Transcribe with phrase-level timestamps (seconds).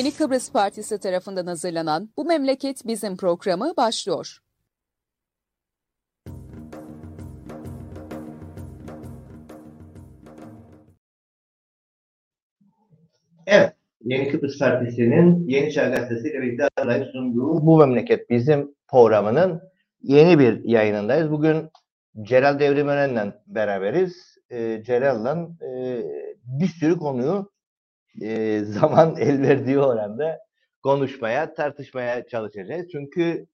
[0.00, 4.38] Yeni Kıbrıs Partisi tarafından hazırlanan Bu Memleket Bizim programı başlıyor.
[13.46, 13.72] Evet,
[14.04, 19.62] Yeni Kıbrıs Partisi'nin Yeni Çağ Gazetesi ile birlikte hazırlayıp sunduğu Bu Memleket Bizim programının
[20.02, 21.30] yeni bir yayınındayız.
[21.30, 21.70] Bugün
[22.22, 24.38] Celal Devrimören'le beraberiz.
[24.50, 26.02] E, Celal'la e,
[26.44, 27.50] bir sürü konuyu
[28.22, 30.38] e, zaman el verdiği oranda
[30.82, 32.86] konuşmaya, tartışmaya çalışacağız.
[32.92, 33.46] Çünkü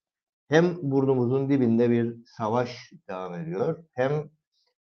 [0.49, 4.31] hem burnumuzun dibinde bir savaş devam ediyor, hem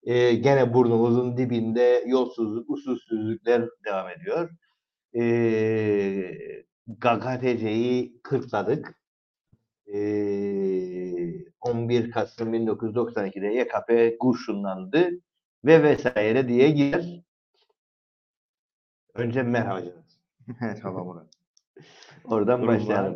[0.03, 4.51] e, gene burnumuzun dibinde yolsuzluk, usulsüzlükler devam ediyor.
[5.15, 5.23] E,
[6.87, 8.99] GKTC'yi kırkladık.
[9.95, 9.99] E,
[11.61, 15.11] 11 Kasım 1992'de YKP kurşunlandı
[15.65, 17.23] ve vesaire diye gider.
[19.15, 20.05] Önce merhaba canım.
[20.61, 21.27] Merhaba Murat.
[22.25, 22.81] Oradan Durumlar.
[22.81, 23.15] başlayalım.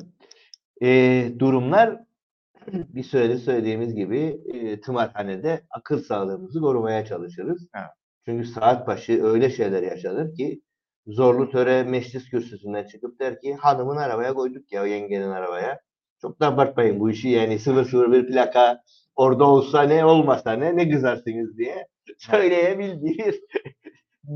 [0.83, 2.01] Ee, durumlar
[2.73, 7.69] bir süredir söylediğimiz gibi e, tımarhanede akıl sağlığımızı korumaya çalışırız.
[7.77, 7.87] Evet.
[8.25, 10.61] Çünkü saat başı öyle şeyler yaşanır ki
[11.07, 15.81] zorlu töre meclis kürsüsünden çıkıp der ki hanımın arabaya koyduk ya yengenin arabaya.
[16.23, 18.83] Çok da abartmayın bu işi yani 001 plaka
[19.17, 21.87] orada olsa ne olmasa ne ne kızarsınız diye
[22.19, 23.41] söyleyebildiği bir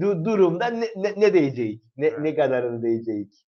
[0.00, 1.82] du- durumda ne, ne, ne diyecek?
[1.96, 3.46] Ne, ne kadarını diyecek?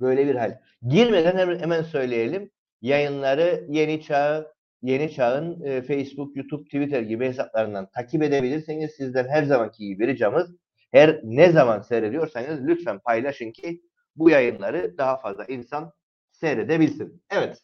[0.00, 0.58] Böyle bir hal.
[0.88, 2.50] Girmeden hemen, hemen söyleyelim.
[2.82, 8.90] Yayınları Yeni Çağ, Yeni Çağ'ın e, Facebook, YouTube, Twitter gibi hesaplarından takip edebilirsiniz.
[8.96, 10.50] Sizden her zamanki gibi ricamız
[10.92, 13.82] her ne zaman seyrediyorsanız lütfen paylaşın ki
[14.16, 15.92] bu yayınları daha fazla insan
[16.32, 17.22] seyredebilsin.
[17.30, 17.58] Evet.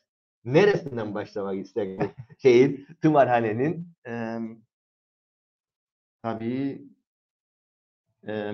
[0.45, 2.11] Neresinden başlamak istedik?
[2.43, 4.39] Şeyin, tımarhanenin Ee,
[6.23, 6.83] tabii
[8.29, 8.53] e,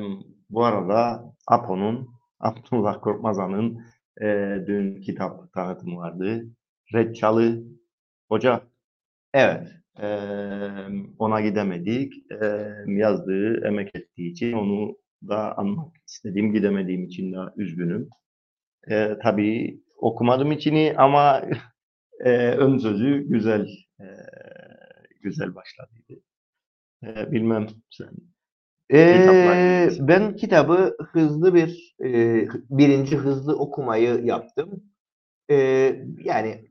[0.51, 2.09] bu arada Apo'nun,
[2.41, 3.83] Abdullah Korkmazan'ın
[4.23, 6.45] e, dün kitap tanıtımı vardı.
[6.95, 7.65] Red Çalı
[8.29, 8.63] Hoca
[9.35, 9.69] evet.
[10.03, 10.09] e,
[11.19, 12.33] ona gidemedik.
[12.33, 14.97] E, yazdığı, emek ettiği için onu
[15.29, 18.09] da anmak istediğim, gidemediğim için de üzgünüm.
[18.91, 21.43] E, tabii okumadım içini ama
[22.25, 23.69] e, ön sözü güzel
[24.01, 24.07] e,
[25.23, 26.23] güzel başladıydı.
[27.05, 28.11] E, bilmem sen.
[28.93, 34.85] Ee, ben kitabı hızlı bir e, birinci hızlı okumayı yaptım.
[35.51, 36.69] Ee, yani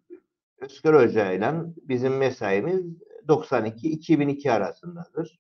[0.62, 2.82] Özgür Hoca ile bizim mesaimiz
[3.28, 5.40] 92-2002 arasındadır.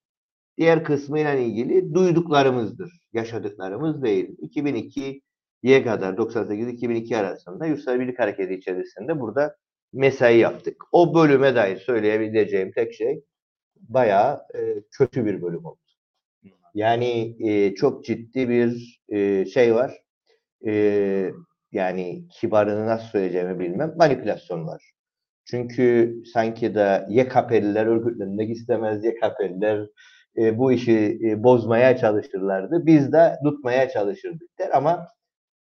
[0.57, 2.91] Diğer kısmıyla ilgili duyduklarımızdır.
[3.13, 4.38] Yaşadıklarımız değil.
[4.41, 9.55] 2002'ye kadar 98-2002 arasında Yurtsal Birlik Hareketi içerisinde burada
[9.94, 10.83] mesai yaptık.
[10.91, 13.23] O bölüme dair söyleyebileceğim tek şey
[13.75, 15.87] bayağı e, kötü bir bölüm oldu.
[16.77, 19.91] Yani e, çok ciddi bir e, şey var.
[20.67, 20.73] E,
[21.71, 23.93] yani kibarını nasıl söyleyeceğimi bilmem.
[23.97, 24.91] Manipülasyon var.
[25.45, 29.05] Çünkü sanki de YKP'liler örgütlenmek istemez.
[29.05, 29.88] YKP'liler
[30.38, 32.85] e, bu işi e, bozmaya çalışırlardı.
[32.85, 35.07] Biz de tutmaya çalışırdık der ama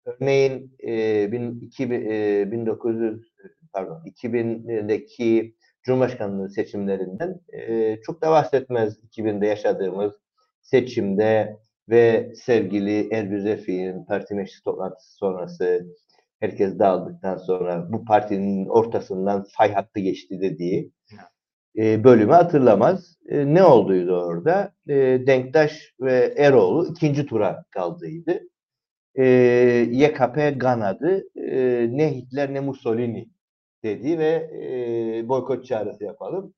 [0.05, 3.33] örneğin e, bin, 2000, e, 1900
[3.73, 10.26] pardon 2000'deki Cumhurbaşkanlığı seçimlerinden e, çok da bahsetmez 2000'de yaşadığımız
[10.71, 11.57] seçimde
[11.89, 15.87] ve sevgili Ergün Refik'in parti meclis toplantısı sonrası
[16.41, 20.93] herkes dağıldıktan sonra bu partinin ortasından fay hattı geçti dediği
[21.79, 23.17] e, bölümü hatırlamaz.
[23.29, 24.73] E, ne olduydu orada?
[24.89, 24.95] E,
[25.27, 28.41] Denktaş ve Eroğlu ikinci tura kaldıydı.
[29.15, 29.25] E,
[29.93, 31.25] YKP Gana'dı.
[31.37, 33.29] E, ne Hitler ne Mussolini
[33.85, 36.55] dedi ve e, boykot çağrısı yapalım.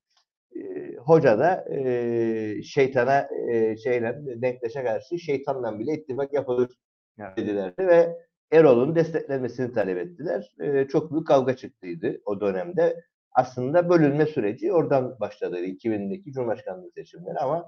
[0.99, 6.71] Hoca da e, şeytana e, şeyle Denktaş'a karşı şeytanla bile ittifak yapılır
[7.19, 7.37] Evet.
[7.37, 8.17] dedilerdi ve
[8.53, 10.55] Erol'un desteklenmesini talep ettiler.
[10.61, 13.05] E, çok büyük kavga çıktıydı o dönemde.
[13.33, 17.67] Aslında bölünme süreci oradan başladı 2000'deki Cumhurbaşkanlığı seçimleri ama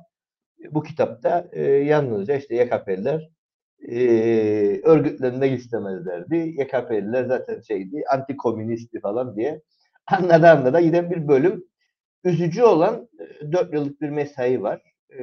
[0.70, 3.30] bu kitapta e, yalnızca işte YKP'liler
[3.88, 3.98] e,
[4.84, 6.36] örgütlenmek istemezlerdi.
[6.36, 9.62] YKP'liler zaten şeydi, antikomünistti falan diye
[10.06, 11.69] anladı anladı giden bir bölüm.
[12.24, 13.08] Üzücü olan
[13.40, 14.82] e, 4 yıllık bir mesai var.
[15.18, 15.22] E,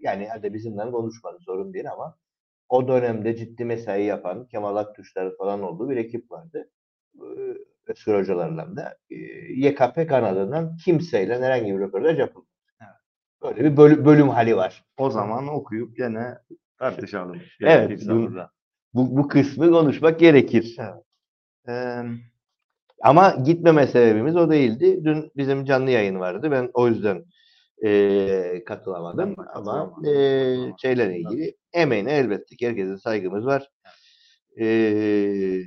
[0.00, 2.18] yani hadi bizimle konuşmadı sorun değil ama
[2.68, 6.70] o dönemde ciddi mesai yapan Kemal Aktürkler falan olduğu bir ekip vardı.
[7.16, 7.24] E,
[7.86, 9.14] Özgür hocalarla da e,
[9.54, 12.48] YKP kanalından kimseyle herhangi bir röportaj yapılmadı.
[12.80, 12.92] Evet.
[13.42, 14.84] Böyle bir bölüm, bölüm hali var.
[14.98, 16.38] O zaman okuyup gene
[16.78, 17.40] tartışalım.
[17.60, 18.30] Evet, bu-.
[18.94, 20.76] Bu, bu kısmı konuşmak gerekir.
[21.68, 22.02] Ee,
[23.02, 25.04] Ama gitmeme sebebimiz o değildi.
[25.04, 26.50] Dün bizim canlı yayın vardı.
[26.50, 27.24] Ben o yüzden
[27.84, 29.36] e, katılamadım.
[29.54, 30.12] Ama e,
[30.82, 33.68] şeylerle ilgili emeğine elbette ki herkese saygımız var.
[34.60, 35.62] Ee,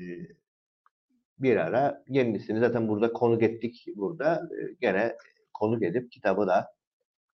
[1.39, 4.35] bir ara kendisini zaten burada konuk ettik burada.
[4.35, 5.15] Ee, gene
[5.53, 6.67] konuk edip kitabı da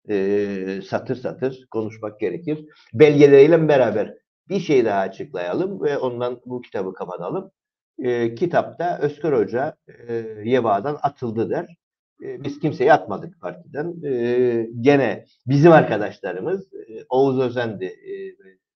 [0.10, 2.66] e, satır satır konuşmak gerekir.
[2.94, 4.14] Belgeleriyle beraber
[4.50, 7.52] bir şey daha açıklayalım ve ondan bu kitabı kapatalım.
[8.00, 9.76] E, kitapta Özkür Hoca
[10.08, 10.14] e,
[10.44, 11.78] Yeva'dan atıldı der.
[12.24, 14.04] E, biz kimseyi atmadık partiden.
[14.06, 18.14] E, gene bizim arkadaşlarımız e, Oğuz Özen'di e,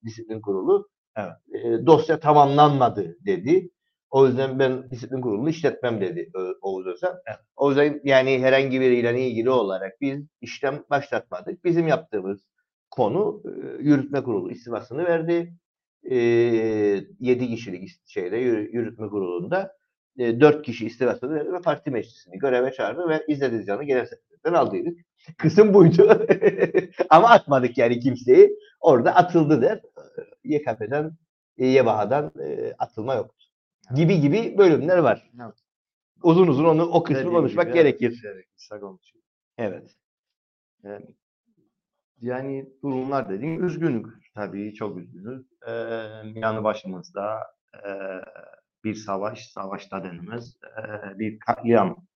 [0.06, 0.90] disiplin kurulu.
[1.18, 1.34] Evet.
[1.54, 3.70] E, dosya tamamlanmadı dedi.
[4.10, 6.32] O yüzden ben disiplin kurulunu işletmem dedi
[6.62, 7.14] Oğuz Özen.
[7.28, 7.40] Evet.
[7.56, 11.64] O yüzden yani herhangi biriyle ilgili olarak biz işlem başlatmadık.
[11.64, 12.48] Bizim yaptığımız
[12.92, 13.44] konu
[13.80, 15.54] yürütme kurulu istifasını verdi.
[16.04, 16.16] E,
[17.20, 19.78] 7 kişilik şeyde yürü- yürütme kurulunda
[20.18, 24.54] e, 4 kişi istifasını verdi ve parti meclisini göreve çağırdı ve İzzet İzcan'ı genel sekreterden
[24.58, 25.00] aldıydık.
[25.38, 26.28] Kısım buydu.
[27.10, 28.58] Ama atmadık yani kimseyi.
[28.80, 29.82] Orada atıldı der.
[30.44, 31.12] YKP'den,
[31.58, 33.46] YBA'dan e, atılma yoktu.
[33.96, 35.32] Gibi gibi bölümler var.
[35.44, 35.54] Evet.
[36.24, 38.08] Uzun uzun onu o kısmı Dediğim konuşmak gibi, gerekir.
[38.08, 38.44] Konuşuyor.
[40.84, 41.18] Evet.
[42.22, 44.06] Yani, durumlar dediğim üzgünük.
[44.36, 45.46] Tabii çok üzgünüz.
[45.68, 45.72] Ee,
[46.36, 47.40] yanı başımızda
[47.74, 47.90] e,
[48.84, 52.08] bir savaş, savaşta denemez, e, bir katliam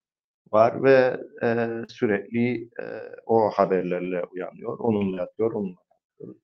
[0.52, 2.86] var ve e, sürekli e,
[3.26, 4.80] o haberlerle uyanıyor.
[4.80, 5.78] Onunla yatıyor, onunla
[6.20, 6.36] yatıyor.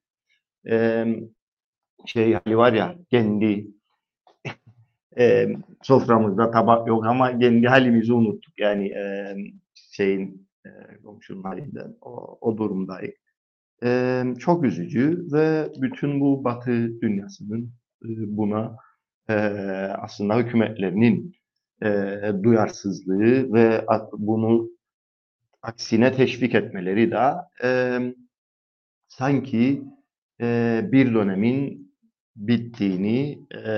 [0.69, 1.05] E,
[2.05, 3.67] şey hali var ya, kendi
[5.19, 5.47] e,
[5.83, 8.59] soframızda tabak yok ama kendi halimizi unuttuk.
[8.59, 9.35] Yani e,
[9.75, 10.69] şeyin e,
[11.03, 13.26] komşunun halinden o, o durumdayız.
[13.83, 17.71] E, çok üzücü ve bütün bu Batı dünyasının
[18.03, 18.77] e, buna
[19.29, 19.33] e,
[20.01, 21.35] aslında hükümetlerinin
[21.83, 24.69] e, duyarsızlığı ve bunu
[25.61, 27.33] aksine teşvik etmeleri de
[27.63, 27.99] e,
[29.07, 29.83] sanki
[30.41, 31.93] e, bir dönemin
[32.35, 33.71] bittiğini e,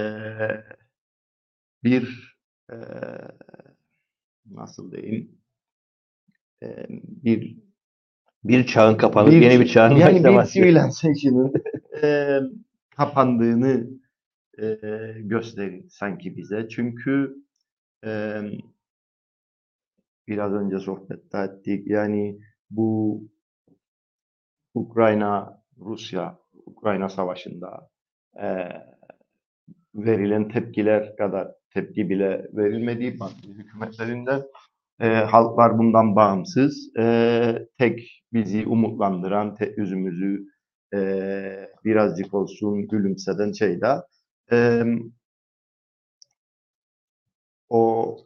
[1.84, 2.36] bir
[2.72, 2.75] e,
[4.46, 5.42] nasıl diyeyim
[6.63, 7.69] e, bir
[8.44, 10.53] Bir çağın kapanıp yeni bir çağın yani bir başlaması.
[10.53, 11.53] civilization'ın
[12.03, 12.39] e,
[12.97, 13.88] kapandığını
[14.62, 14.77] e,
[15.19, 16.68] gösterir sanki bize.
[16.69, 17.36] Çünkü
[18.06, 18.41] e,
[20.27, 21.88] biraz önce sohbette ettik.
[21.88, 22.39] Yani
[22.69, 23.24] bu
[24.74, 27.89] Ukrayna Rusya Ukrayna savaşında
[28.41, 28.47] e,
[29.95, 34.44] verilen tepkiler kadar tepki bile verilmediği Batı hükümetlerinden
[35.00, 36.96] e, halklar bundan bağımsız.
[36.98, 40.46] E, tek bizi umutlandıran, tek yüzümüzü
[40.94, 41.00] e,
[41.86, 43.96] birazcık olsun gülümseden şey de
[44.51, 44.84] e,
[47.69, 48.18] o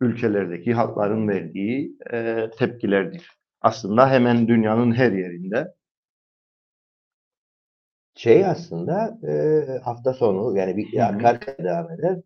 [0.00, 3.30] ülkelerdeki halkların verdiği e, tepkilerdir.
[3.60, 5.74] Aslında hemen dünyanın her yerinde.
[8.14, 12.20] Şey aslında e, hafta sonu yani bir arka arkaya devam eder.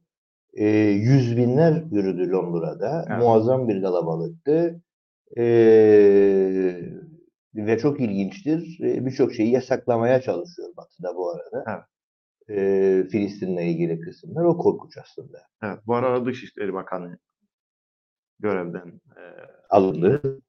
[0.54, 3.06] E, yüz binler yürüdü Londra'da.
[3.10, 3.18] Evet.
[3.22, 4.80] Muazzam bir kalabalıktı.
[5.38, 5.42] E,
[7.54, 8.78] ve çok ilginçtir.
[8.82, 11.64] E, Birçok şeyi yasaklamaya çalışıyor Batı'da bu arada.
[11.68, 11.84] Evet.
[12.58, 15.38] E, Filistin'le ilgili kısımlar o korkunç aslında.
[15.62, 17.18] Evet, bu arada Dışişleri Bakanı
[18.40, 19.22] görevden e,
[19.70, 20.40] alındı.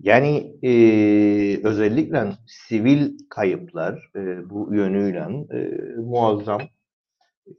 [0.00, 6.60] Yani eee, özellikle sivil kayıplar eee, bu yönüyle eee, muazzam.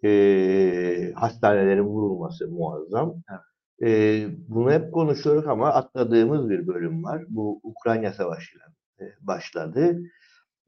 [0.04, 3.13] Eee, hastanelerin vurulması muazzam.
[3.32, 3.40] Evet.
[3.82, 7.24] Eee, bunu hep konuşuyoruz ama atladığımız bir bölüm var.
[7.30, 8.66] Bu Ukrayna Savaşı'yla
[9.02, 10.00] eee, başladı.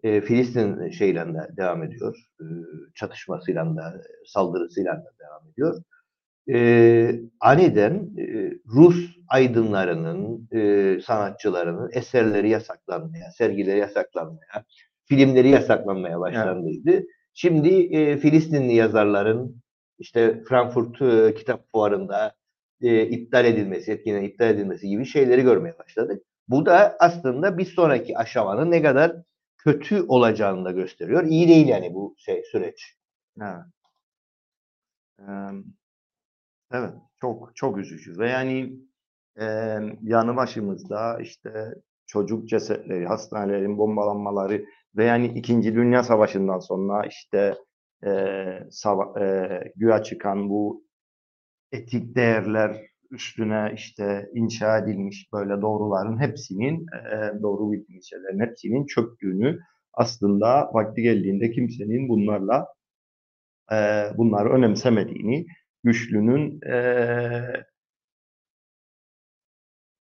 [0.03, 2.17] Eee, Filistin şeyle de devam ediyor.
[2.41, 2.47] Eee,
[2.95, 5.83] çatışmasıyla da, saldırısıyla da devam ediyor
[6.49, 14.65] e, aniden e, Rus aydınlarının, e, sanatçılarının eserleri yasaklanmaya, sergileri yasaklanmaya,
[15.05, 17.03] filmleri yasaklanmaya başlandıydı.
[17.35, 19.63] Şimdi e, Filistinli yazarların
[19.99, 22.35] işte Frankfurt e, Kitap Fuarı'nda
[22.81, 26.23] e, iptal edilmesi, etkinliğin iptal edilmesi gibi şeyleri görmeye başladık.
[26.49, 29.15] Bu da aslında bir sonraki aşamanın ne kadar
[29.57, 31.25] kötü olacağını da gösteriyor.
[31.25, 32.95] İyi değil yani bu şey süreç.
[33.41, 33.65] Evet.
[35.19, 35.63] Eee,
[36.71, 38.73] evet, çok çok üzücü ve yani
[39.39, 41.75] eee, yanı başımızda işte
[42.07, 44.65] çocuk cesetleri, hastanelerin bombalanmaları
[44.97, 47.55] ve yani İkinci Dünya Savaşı'ndan sonra işte
[48.05, 50.85] eee sava- eee, güya çıkan bu
[51.71, 52.77] etik değerler
[53.11, 59.59] üstüne işte inşa edilmiş böyle doğruların hepsinin eee, doğru bildiğimiz şeylerin hepsinin çöktüğünü
[59.93, 62.67] aslında vakti geldiğinde kimsenin bunlarla
[63.71, 65.45] eee, bunları önemsemediğini,
[65.83, 67.65] güçlünün eee,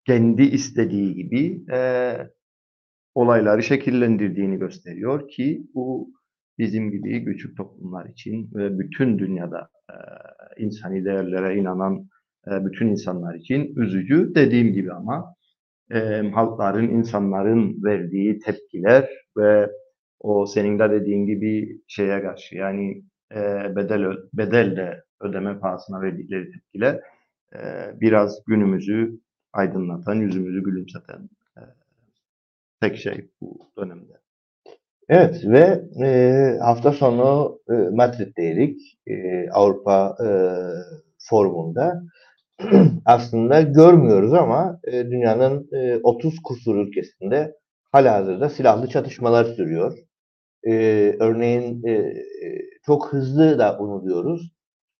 [0.05, 2.29] kendi istediği gibi eee,
[3.15, 6.09] olayları şekillendirdiğini gösteriyor ki bu
[6.57, 9.95] bizim gibi küçük toplumlar için ve bütün dünyada e,
[10.63, 12.09] insani değerlere inanan
[12.47, 14.35] e, bütün insanlar için üzücü.
[14.35, 15.35] Dediğim gibi ama
[15.91, 15.99] e,
[16.33, 19.71] halkların, insanların verdiği tepkiler ve
[20.19, 23.03] o senin de dediğin gibi şeye karşı yani
[23.35, 23.39] e,
[23.75, 26.99] bedel bedel de ödeme pahasına verdikleri tepkiler
[27.55, 27.59] e,
[28.01, 29.19] biraz günümüzü
[29.53, 31.29] aydınlatan, yüzümüzü gülümseten
[32.81, 34.13] tek şey bu dönemde.
[35.09, 38.99] Evet ve e, hafta sonu e, Madrid'deydik.
[39.07, 40.29] E, Avrupa e,
[41.19, 42.01] Forumunda.
[43.05, 47.55] Aslında görmüyoruz ama e, dünyanın e, 30 kusur ülkesinde
[47.91, 49.97] halihazırda silahlı çatışmalar sürüyor.
[50.67, 50.71] E,
[51.19, 52.13] örneğin e,
[52.85, 54.51] çok hızlı da bunu diyoruz.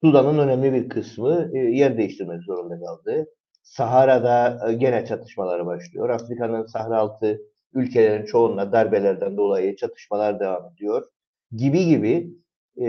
[0.04, 3.26] Sudan'ın önemli bir kısmı e, yer değiştirmek zorunda kaldı.
[3.64, 6.10] Sahara'da e, gene çatışmaları başlıyor.
[6.10, 7.42] Afrika'nın Sahra altı
[7.76, 11.08] ülkelerin çoğunla darbelerden dolayı çatışmalar devam ediyor.
[11.52, 12.30] Gibi gibi
[12.82, 12.88] e,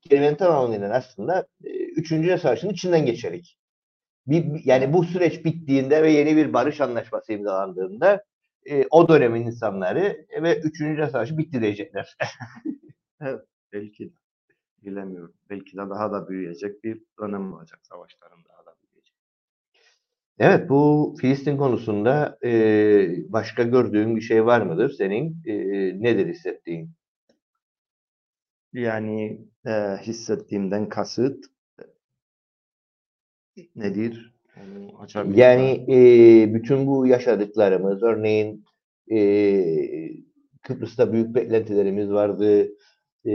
[0.00, 3.58] kelimenin aslında e, Üçüncü Dünya Savaşı'nın içinden geçerik.
[4.26, 8.24] Bir, yani bu süreç bittiğinde ve yeni bir barış anlaşması imzalandığında
[8.66, 12.16] e, o dönemin insanları e, ve Üçüncü Dünya Savaşı bitti diyecekler.
[13.20, 13.40] evet,
[13.72, 14.12] belki.
[14.82, 15.34] Bilemiyorum.
[15.50, 18.71] Belki de daha da büyüyecek bir dönem olacak savaşların daha da.
[20.44, 22.50] Evet bu Filistin konusunda e,
[23.28, 25.36] başka gördüğün bir şey var mıdır senin?
[25.46, 25.54] E,
[26.02, 26.90] nedir hissettiğin?
[28.72, 29.70] Yani e,
[30.02, 31.44] hissettiğimden kasıt
[33.76, 34.34] nedir?
[35.16, 38.64] Onu yani e, bütün bu yaşadıklarımız, örneğin
[39.10, 39.18] e,
[40.62, 42.68] Kıbrıs'ta büyük beklentilerimiz vardı.
[43.26, 43.32] E,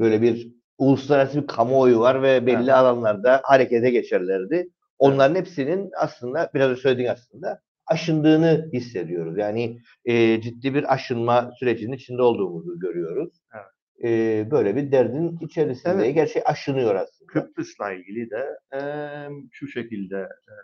[0.00, 2.74] böyle bir uluslararası bir kamuoyu var ve belli evet.
[2.74, 4.70] alanlarda harekete geçerlerdi.
[4.98, 9.38] Onların hepsinin aslında biraz önce söylediğin aslında aşındığını hissediyoruz.
[9.38, 13.42] Yani e, ciddi bir aşınma sürecinin içinde olduğumuzu görüyoruz.
[13.54, 15.92] Evet e, böyle bir derdin içerisinde.
[15.94, 16.14] Evet.
[16.14, 17.32] Gerçi aşınıyor aslında.
[17.32, 18.80] Kıbrıs'la ilgili de e,
[19.52, 20.54] şu şekilde e,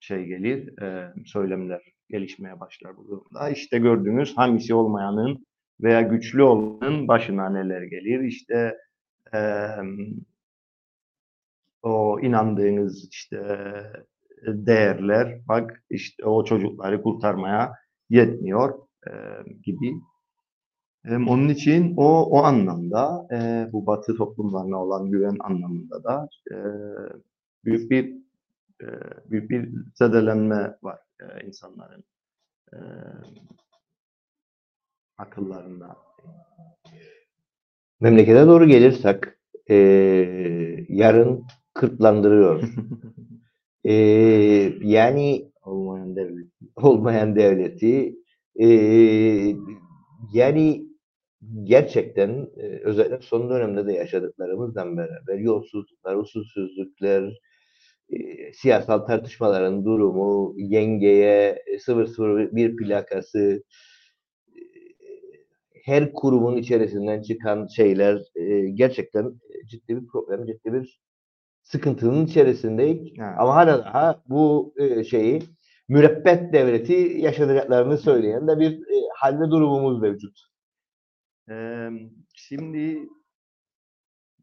[0.00, 3.50] şey gelir, e, söylemler gelişmeye başlar bu durumda.
[3.50, 5.46] İşte gördüğünüz hamisi olmayanın
[5.80, 8.20] veya güçlü olanın başına neler gelir.
[8.20, 8.78] İşte
[9.34, 9.38] e,
[11.86, 13.38] o inandığınız işte
[14.46, 17.72] değerler bak işte o çocukları kurtarmaya
[18.10, 19.12] yetmiyor e,
[19.62, 19.94] gibi
[21.06, 26.56] onun için o o anlamda e, bu Batı toplumlarına olan güven anlamında da e,
[27.64, 28.14] büyük bir
[28.82, 28.86] e,
[29.30, 32.04] büyük bir zedelenme var e, insanların
[32.72, 32.78] e,
[35.18, 35.96] akıllarında.
[38.00, 39.24] Memlekete doğru gelirsek
[39.70, 39.74] e,
[40.88, 42.62] yarın kırklandırıyor.
[43.84, 43.92] e,
[44.82, 46.50] yani olmayan devleti.
[46.76, 48.16] Olmayan devleti
[48.60, 48.66] e,
[50.32, 50.86] yani
[51.64, 57.32] gerçekten e, özellikle son dönemde de yaşadıklarımızdan beraber yolsuzluklar, usulsüzlükler,
[58.10, 58.16] e,
[58.52, 63.62] siyasal tartışmaların durumu, yengeye, 001 plakası,
[64.48, 64.60] e,
[65.84, 69.32] her kurumun içerisinden çıkan şeyler e, gerçekten
[69.66, 71.00] ciddi bir problem, ciddi bir
[71.66, 73.18] sıkıntının içerisindeyiz.
[73.18, 73.34] Ha.
[73.38, 75.42] Ama hala daha bu e, şeyi
[75.88, 80.38] mürebbet devleti yaşadıklarını söyleyen de bir e, halde durumumuz mevcut.
[81.50, 81.88] Ee,
[82.34, 83.08] şimdi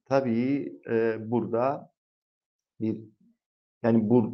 [0.06, 1.92] tabii e, burada
[2.80, 2.98] bir
[3.84, 4.34] yani bur,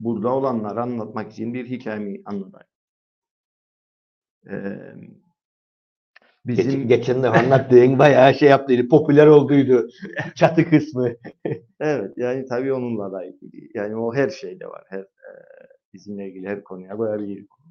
[0.00, 2.68] burada olanları anlatmak için bir hikayemi anlatayım.
[4.50, 4.94] Ee,
[6.46, 9.88] bizim Geç, geçen de anlattığın bayağı şey yaptıydı, popüler olduydu
[10.34, 11.12] çatı kısmı.
[11.80, 13.70] Evet yani tabii onunla da ilgili.
[13.74, 14.84] Yani o her şeyde var.
[14.88, 15.30] Her e,
[15.94, 17.66] bizimle ilgili her konuya bir konu.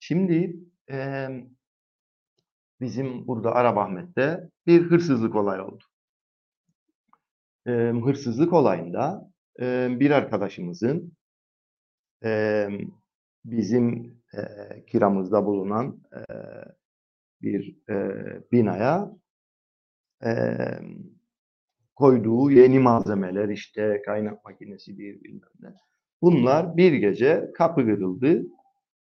[0.00, 0.56] Şimdi
[0.90, 1.28] e,
[2.80, 5.84] bizim burada Arabahmet'te bir hırsızlık olayı oldu.
[7.66, 7.72] E,
[8.04, 11.12] hırsızlık olayında e, bir arkadaşımızın
[12.24, 12.68] e,
[13.44, 14.40] bizim e,
[14.86, 16.22] kiramızda bulunan e,
[17.42, 17.96] bir e,
[18.52, 19.10] binaya
[20.24, 20.32] e,
[22.02, 25.68] koyduğu yeni malzemeler işte kaynak makinesi bir bilmem ne.
[26.22, 28.46] Bunlar bir gece kapı kırıldı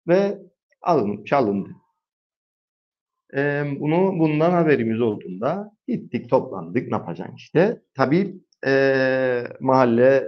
[0.07, 0.39] ve
[0.81, 1.69] alınıp çalındı.
[3.35, 7.81] E, bunu bundan haberimiz olduğunda gittik toplandık ne yapacaksın işte.
[7.93, 8.35] Tabii
[8.67, 10.27] e, mahalle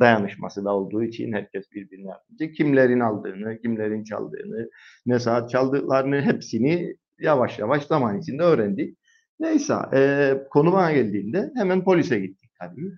[0.00, 2.52] dayanışması da olduğu için herkes birbirine yardımcı.
[2.52, 4.70] Kimlerin aldığını, kimlerin çaldığını,
[5.06, 8.98] ne saat çaldıklarını hepsini yavaş yavaş zaman içinde öğrendik.
[9.40, 12.92] Neyse e, konu bana geldiğinde hemen polise gittik tabii.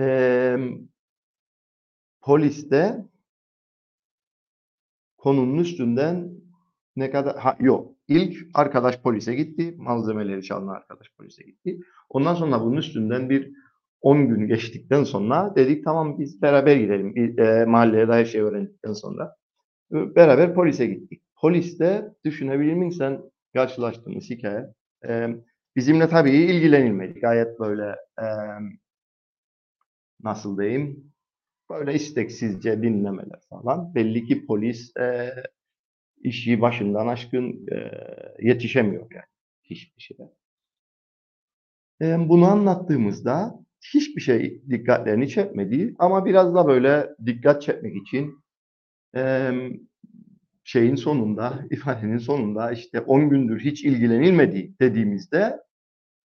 [0.00, 0.56] E,
[2.20, 3.04] polis de
[5.18, 6.30] konunun üstünden
[6.96, 7.94] ne kadar ha, yok.
[8.08, 9.74] İlk arkadaş polise gitti.
[9.78, 11.80] Malzemeleri çalan arkadaş polise gitti.
[12.08, 13.52] Ondan sonra bunun üstünden bir
[14.00, 17.14] 10 gün geçtikten sonra dedik tamam biz beraber gidelim.
[17.14, 19.36] Bir, e, mahalleye dair şey öğrendikten sonra.
[19.90, 21.22] Beraber polise gittik.
[21.36, 24.74] Poliste düşünebilir misin karşılaştığımız hikaye.
[25.08, 25.28] E,
[25.76, 27.20] bizimle tabii ilgilenilmedi.
[27.20, 28.26] Gayet böyle e,
[30.22, 31.12] nasıl diyeyim
[31.70, 33.94] böyle isteksizce dinlemeler falan.
[33.94, 35.34] Belli ki polis e,
[36.22, 37.90] işi başından aşkın e,
[38.40, 39.24] yetişemiyor yani
[39.62, 40.30] hiçbir şeye.
[42.02, 43.64] E, bunu anlattığımızda
[43.94, 48.44] hiçbir şey dikkatlerini çekmedi ama biraz da böyle dikkat çekmek için
[49.16, 49.52] e,
[50.64, 55.60] şeyin sonunda, ifadenin sonunda işte 10 gündür hiç ilgilenilmedi dediğimizde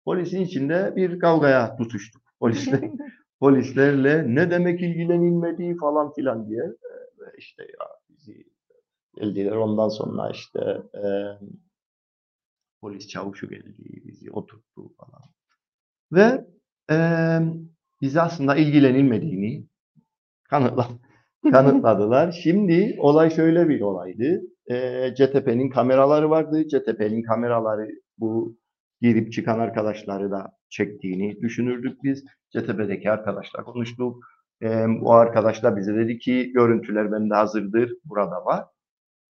[0.06, 2.22] polisin içinde bir kavgaya tutuştuk.
[2.40, 2.92] Polisle,
[3.40, 8.46] polislerle ne demek ilgilenilmedi falan filan diye E, işte ya bizi
[9.16, 11.04] geldiler ondan sonra işte e,
[12.82, 15.22] polis çavuşu geldi bizi oturttu falan
[16.12, 16.46] ve
[16.92, 16.98] e,
[18.02, 19.66] bize aslında ilgilenilmediğini
[20.44, 20.90] kanıtla,
[21.52, 22.32] kanıtladılar.
[22.32, 24.42] Şimdi olay şöyle bir olaydı.
[24.72, 26.68] E, CTP'nin kameraları vardı.
[26.68, 27.88] CTP'nin kameraları
[28.18, 28.58] bu
[29.02, 32.24] girip çıkan arkadaşları da çektiğini düşünürdük biz.
[32.50, 34.24] CTP'deki arkadaşla konuştuk.
[34.62, 38.66] E, o arkadaş da bize dedi ki görüntüler bende hazırdır, burada var.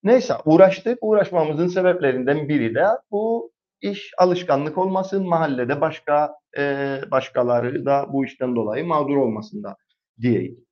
[0.04, 0.98] Neyse uğraştık.
[1.02, 8.56] Uğraşmamızın sebeplerinden biri de bu iş alışkanlık olmasın, mahallede başka e, başkaları da bu işten
[8.56, 9.76] dolayı mağdur olmasın da
[10.22, 10.65] diyeyim.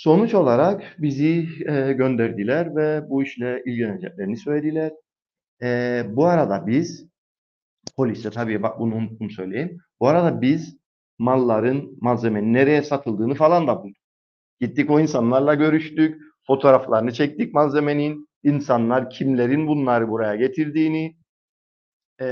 [0.00, 4.92] Sonuç olarak bizi e, gönderdiler ve bu işle ilgileneceklerini söylediler.
[5.62, 7.06] E, bu arada biz
[7.96, 9.78] polise tabii bak bunu unuttum söyleyeyim.
[10.00, 10.76] Bu arada biz
[11.18, 13.96] malların, malzemenin nereye satıldığını falan da bulduk.
[14.60, 21.16] Gittik o insanlarla görüştük, fotoğraflarını çektik malzemenin, insanlar kimlerin bunları buraya getirdiğini,
[22.20, 22.26] e,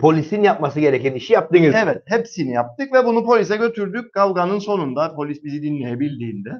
[0.00, 1.74] Polisin yapması gereken işi yaptınız.
[1.84, 4.12] Evet, hepsini yaptık ve bunu polise götürdük.
[4.12, 6.50] Kavganın sonunda polis bizi dinleyebildiğinde,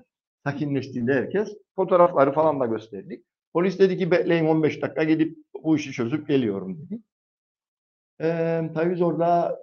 [0.46, 3.24] sakinleştiğinde herkes fotoğrafları falan da gösterdik.
[3.52, 7.00] Polis dedi ki bekleyin 15 dakika gidip bu işi çözüp geliyorum dedi.
[8.20, 9.58] Ee, tabii biz orada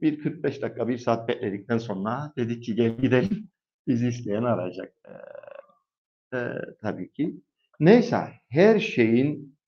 [0.00, 3.48] bir 45 dakika, bir saat bekledikten sonra dedik ki gel gidelim.
[3.86, 4.94] Bizi isteyen arayacak.
[5.08, 6.40] Ee, e,
[6.80, 7.36] tabii ki.
[7.80, 8.16] Neyse,
[8.48, 9.58] her şeyin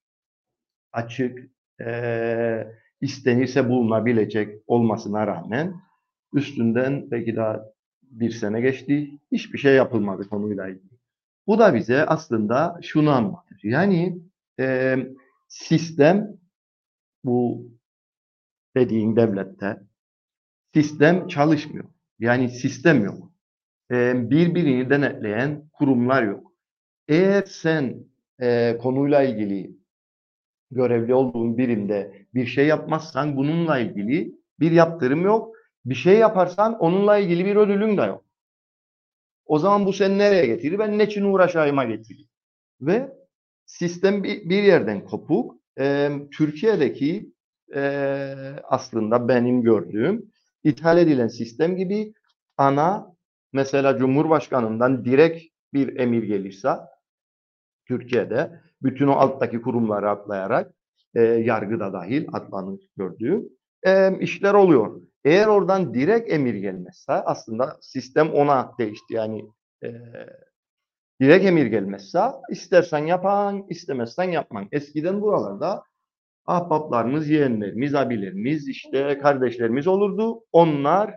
[0.93, 1.39] açık,
[1.81, 2.67] e,
[3.01, 5.81] istenirse bulunabilecek olmasına rağmen
[6.33, 7.74] üstünden belki daha
[8.21, 9.11] bir sene geçti.
[9.33, 10.99] Hiçbir şey yapılmadı konuyla ilgili.
[11.47, 13.61] Bu da bize aslında şunu anlatır.
[13.63, 14.19] Yani
[14.61, 14.97] e,
[15.49, 16.37] sistem
[17.25, 17.69] bu
[18.77, 19.81] dediğin devlette
[20.75, 21.85] sistem çalışmıyor.
[22.19, 23.33] Yani sistem yok.
[23.91, 26.53] E, birbirini denetleyen kurumlar yok.
[27.09, 28.05] Eğer sen
[28.41, 29.77] e, konuyla ilgili
[30.71, 35.57] görevli olduğun birimde bir şey yapmazsan bununla ilgili bir yaptırım yok.
[35.87, 38.25] Bir şey yaparsan onunla ilgili bir ödülün de yok.
[39.47, 40.79] O zaman bu seni nereye getirir?
[40.79, 42.29] Ben ne için uğraşayıma getirir.
[42.81, 43.13] Ve
[43.67, 45.57] sistem bir, yerden kopuk.
[45.79, 47.33] Ee, Türkiye'deki
[47.75, 47.83] e,
[48.65, 50.31] aslında benim gördüğüm
[50.65, 52.15] ithal edilen sistem gibi
[52.57, 53.15] ana
[53.53, 55.43] mesela Cumhurbaşkanı'ndan direkt
[55.73, 56.69] bir emir gelirse
[57.87, 60.75] Türkiye'de bütün o alttaki kurumları atlayarak
[61.15, 63.49] e, yargı da dahil atlanır gördüğüm
[63.87, 65.03] e, işler oluyor.
[65.25, 69.15] Eğer oradan direkt emir gelmezse aslında sistem ona değişti.
[69.15, 69.45] Yani
[69.85, 69.89] e,
[71.21, 74.69] direkt emir gelmezse istersen yapan, istemezsen yapman.
[74.73, 75.85] Eskiden buralarda
[76.47, 80.45] ahbaplarımız, yeğenlerimiz, abilerimiz, işte kardeşlerimiz olurdu.
[80.53, 81.15] Onlar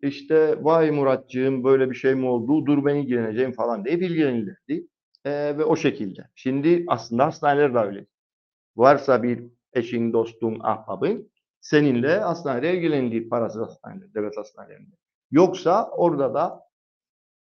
[0.00, 4.86] işte vay Muratcığım böyle bir şey mi oldu, dur ben ilgileneceğim falan diye ilgilenilirdi.
[5.24, 6.28] Ee, ve o şekilde.
[6.34, 8.06] Şimdi aslında hastaneler de öyle.
[8.76, 11.31] Varsa bir eşin, dostun, ahbabın
[11.62, 14.94] seninle hastanede ilgilendiği parasız hastaneler, devlet hastanelerinde.
[15.30, 16.62] Yoksa orada da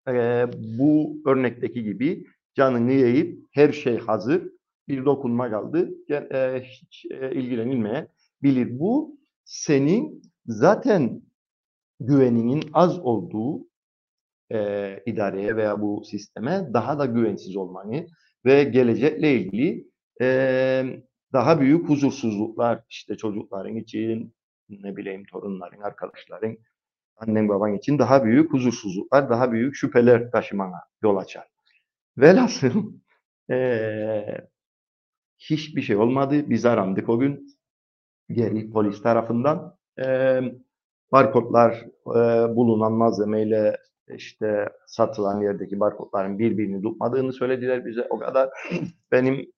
[0.09, 0.47] e,
[0.79, 4.53] bu örnekteki gibi canını yiyip her şey hazır,
[4.89, 8.09] bir dokunma kaldı, e, hiç e, ilgilenilmeye
[8.43, 8.79] bilir.
[8.79, 11.23] Bu senin zaten
[12.01, 13.69] güveninin az olduğu
[14.53, 18.07] e, idareye veya bu sisteme daha da güvensiz olmanı
[18.45, 19.89] ve gelecekle ilgili
[20.21, 24.35] e, daha büyük huzursuzluklar işte çocukların için
[24.69, 26.57] ne bileyim torunların, arkadaşların,
[27.17, 31.49] annen baban için daha büyük huzursuzluklar, daha büyük şüpheler taşımana yol açar.
[32.19, 32.93] Velhasıl
[33.51, 34.49] e,
[35.39, 36.51] hiçbir şey olmadı.
[36.51, 37.59] Biz arandık o gün.
[38.31, 39.77] Geri polis tarafından.
[39.99, 40.41] E,
[41.13, 43.77] barkodlar e, bulunan malzemeyle
[44.15, 48.07] işte satılan yerdeki barkodların birbirini tutmadığını söylediler bize.
[48.11, 48.51] O kadar
[49.13, 49.53] benim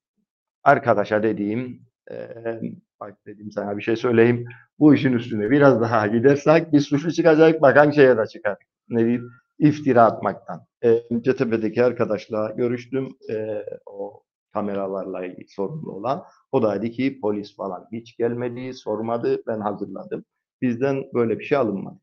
[0.64, 2.60] arkadaşa dediğim eee,
[3.00, 4.46] bak dedim sana bir şey söyleyeyim.
[4.78, 8.56] Bu işin üstüne biraz daha gidersek bir suçlu çıkacak bakan şeye de çıkar.
[8.88, 9.30] Ne diyeyim?
[9.58, 10.66] İftira atmaktan.
[10.84, 13.08] Eee Cetepe'deki arkadaşla görüştüm.
[13.28, 16.24] Eee, o kameralarla ilgili sorumlu olan.
[16.52, 19.42] O da dedi ki polis falan hiç gelmedi, sormadı.
[19.46, 20.24] Ben hazırladım.
[20.62, 22.00] Bizden böyle bir şey alınmadı.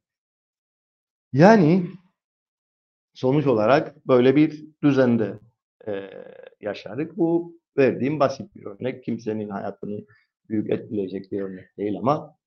[1.34, 1.88] Yani
[3.14, 5.40] sonuç olarak böyle bir düzende
[5.88, 6.26] eee,
[6.62, 7.18] yaşadık.
[7.18, 9.04] Bu verdiğim basit bir örnek.
[9.04, 10.06] Kimsenin hayatını
[10.50, 12.38] büyük etkileyecek bir örnek değil ama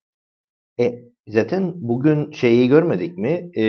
[0.81, 3.51] E, zaten bugün şeyi görmedik mi?
[3.57, 3.65] E,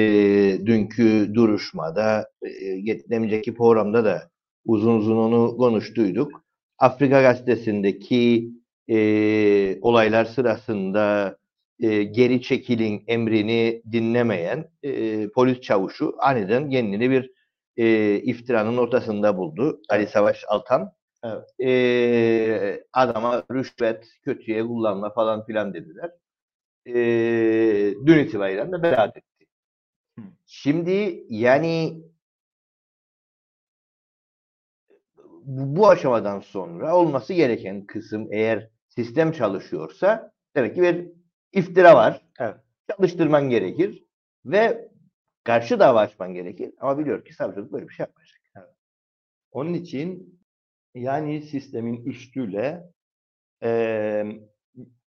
[0.66, 4.30] dünkü duruşmada, e, demeyeceki programda da
[4.66, 6.44] uzun uzun onu konuştuyduk.
[6.80, 8.52] Afrika Gazetesi'ndeki
[8.90, 11.38] e, olaylar sırasında
[11.80, 17.32] e, geri çekilin emrini dinlemeyen e, polis çavuşu aniden kendini bir
[17.78, 19.82] e, iftiranın ortasında buldu.
[19.90, 20.92] Ali Savaş Altan.
[21.24, 21.44] Evet.
[21.62, 26.12] E, adama rüşvet, kötüye kullanma falan filan dediler.
[26.86, 26.94] E,
[28.06, 29.46] dün itibariyle de beraat etti.
[30.46, 32.04] Şimdi yani
[35.44, 41.08] bu, aşamadan sonra olması gereken kısım eğer sistem çalışıyorsa demek ki bir
[41.54, 42.22] iftira var.
[42.40, 42.56] Evet.
[42.92, 44.06] Çalıştırman gerekir
[44.46, 44.90] ve
[45.44, 46.74] karşı dava açman gerekir.
[46.80, 48.42] Ama biliyor ki savcılık böyle bir şey yapmayacak.
[49.52, 50.41] Onun için
[50.96, 52.84] yani sistemin üstüyle
[53.64, 54.42] eee,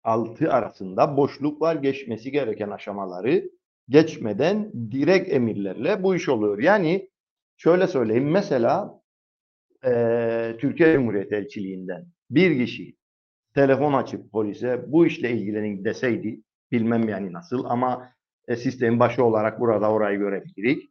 [0.04, 1.76] altı arasında boşluk var.
[1.76, 3.52] Geçmesi gereken aşamaları
[3.90, 6.60] geçmeden direkt emirlerle bu iş oluyor.
[6.60, 7.10] Yani
[7.58, 9.02] şöyle söyleyeyim mesela
[9.86, 12.96] eee, Türkiye Cumhuriyeti Elçiliğinden bir kişi
[13.56, 18.14] telefon açıp polise bu işle ilgilenin deseydi bilmem yani nasıl ama
[18.48, 20.84] e, sistemin başı olarak burada orayı görebiliriz.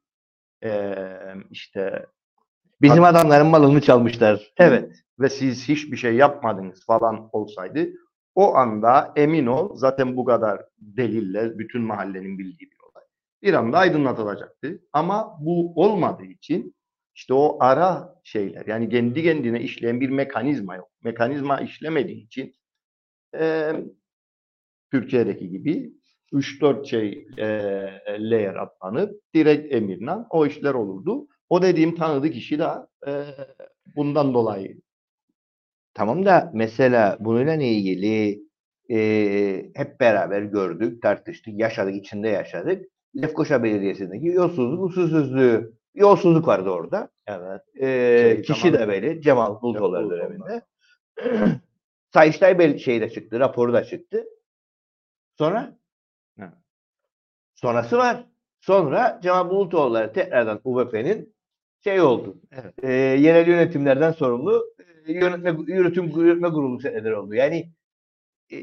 [0.65, 2.07] Eee işte
[2.83, 4.53] Bizim adamların malını çalmışlar.
[4.59, 7.89] Evet ve siz hiçbir şey yapmadınız falan olsaydı
[8.35, 13.05] o anda emin ol zaten bu kadar delille bütün mahallenin bildiği bir olay.
[13.43, 14.81] Bir anda aydınlatılacaktı.
[14.93, 16.75] Ama bu olmadığı için
[17.15, 20.89] işte o ara şeyler yani kendi kendine işleyen bir mekanizma yok.
[21.05, 22.55] Mekanizma işlemediği için
[23.35, 23.85] eee,
[24.91, 25.93] Türkiye'deki gibi
[26.33, 31.27] 3-4 şey eee layer atlanıp direkt emirle o işler olurdu.
[31.53, 32.69] O dediğim tanıdık kişi de
[33.07, 33.25] eee,
[33.97, 34.81] bundan dolayı
[35.95, 38.43] Tamam da mesela bununla ilgili
[38.91, 38.99] e,
[39.75, 42.85] hep beraber gördük, tartıştık, yaşadık, içinde yaşadık.
[43.17, 47.09] Lefkoşa Belediyesi'ndeki yolsuzluk, usulsüzlüğü, yolsuzluk vardı orada.
[47.27, 47.87] evet E,
[48.21, 50.11] Şey, kişi Cemal- de belli, Cemal Bulutoğlu.
[50.11, 50.63] döneminde.
[52.15, 54.25] Sayıştay bel şeyi de çıktı, raporu da çıktı.
[55.39, 55.79] Sonra?
[56.39, 56.53] Evet.
[57.55, 58.25] Sonrası var.
[58.61, 61.35] Sonra Cemal Bulutoğulları tekrardan UVP'nin
[61.85, 62.37] şey oldu.
[62.53, 62.75] Evet.
[62.83, 64.65] E, yerel yönetimlerden sorumlu
[65.07, 67.35] e, yönetme, yürütüm yürütme kurulu sekreteri oldu.
[67.35, 67.73] Yani
[68.53, 68.57] e,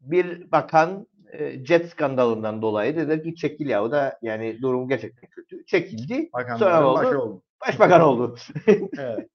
[0.00, 5.30] bir bakan e, jet skandalından dolayı dedi ki çekil ya o da yani durum gerçekten
[5.30, 5.66] kötü.
[5.66, 6.14] Çekildi.
[6.14, 6.98] Sonra Bakanların oldu?
[6.98, 7.42] başı oldu.
[7.68, 8.36] Başbakan oldu.
[8.98, 9.28] Evet.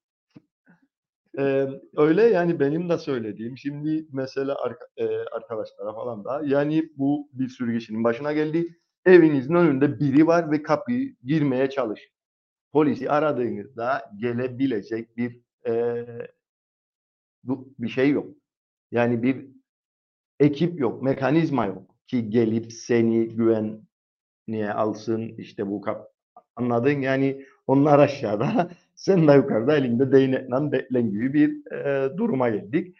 [1.38, 7.28] Eee, öyle yani benim de söylediğim şimdi mesela arka- eee, arkadaşlara falan da yani bu
[7.32, 8.66] bir sürü kişinin başına geldi.
[9.06, 12.12] Evinizin önünde biri var ve kapıyı girmeye çalışıyor.
[12.76, 16.28] Polisi aradığınızda gelebilecek bir eee,
[17.44, 18.26] bu bir şey yok.
[18.90, 19.46] Yani bir
[20.40, 26.12] ekip yok, mekanizma yok ki gelip seni güvenliğe alsın işte bu kap
[26.56, 32.96] anladın yani onlar aşağıda sen de yukarıda elinde değnekle beklen gibi bir e, duruma geldik.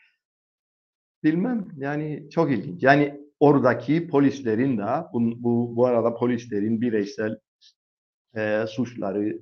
[1.25, 2.83] Bilmem yani çok ilginç.
[2.83, 7.39] Yani oradaki polislerin de bu, bu, bu arada polislerin bireysel
[8.37, 9.39] e, suçları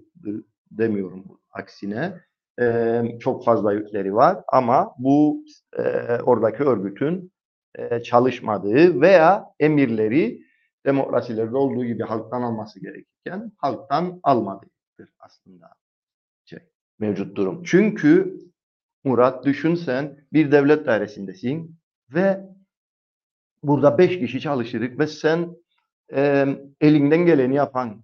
[0.70, 2.20] demiyorum aksine
[2.60, 5.44] e, çok fazla yükleri var ama bu
[5.78, 5.82] e,
[6.22, 7.32] oradaki örgütün
[7.74, 10.42] e, çalışmadığı veya emirleri
[10.86, 15.70] demokrasilerde olduğu gibi halktan alması gerekirken halktan almadığıdır aslında.
[16.44, 16.58] Şey.
[16.98, 17.62] Mevcut durum.
[17.64, 18.38] Çünkü
[19.04, 21.78] Murat düşün sen bir devlet dairesindesin
[22.10, 22.40] ve
[23.62, 25.56] burada beş kişi çalışırık ve sen
[26.14, 26.46] e,
[26.80, 28.03] elinden geleni yapan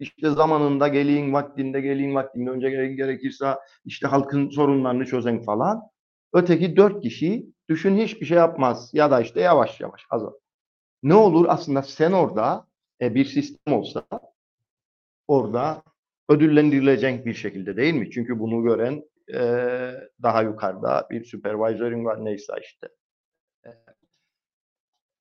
[0.00, 3.54] işte zamanında gelin, vaktinde gelin, vaktinde önce gere- gerekirse
[3.84, 5.82] işte halkın sorunlarını çözen falan.
[6.32, 10.32] Öteki dört kişi düşün hiçbir şey yapmaz ya da işte yavaş yavaş azal.
[11.02, 12.66] Ne olur aslında sen orada
[13.02, 14.04] e, bir sistem olsa
[15.28, 15.82] orada
[16.28, 18.10] ödüllendirilecek bir şekilde değil mi?
[18.10, 19.02] Çünkü bunu gören
[19.34, 19.40] e,
[20.22, 22.88] daha yukarıda bir supervisor'ın var neyse işte.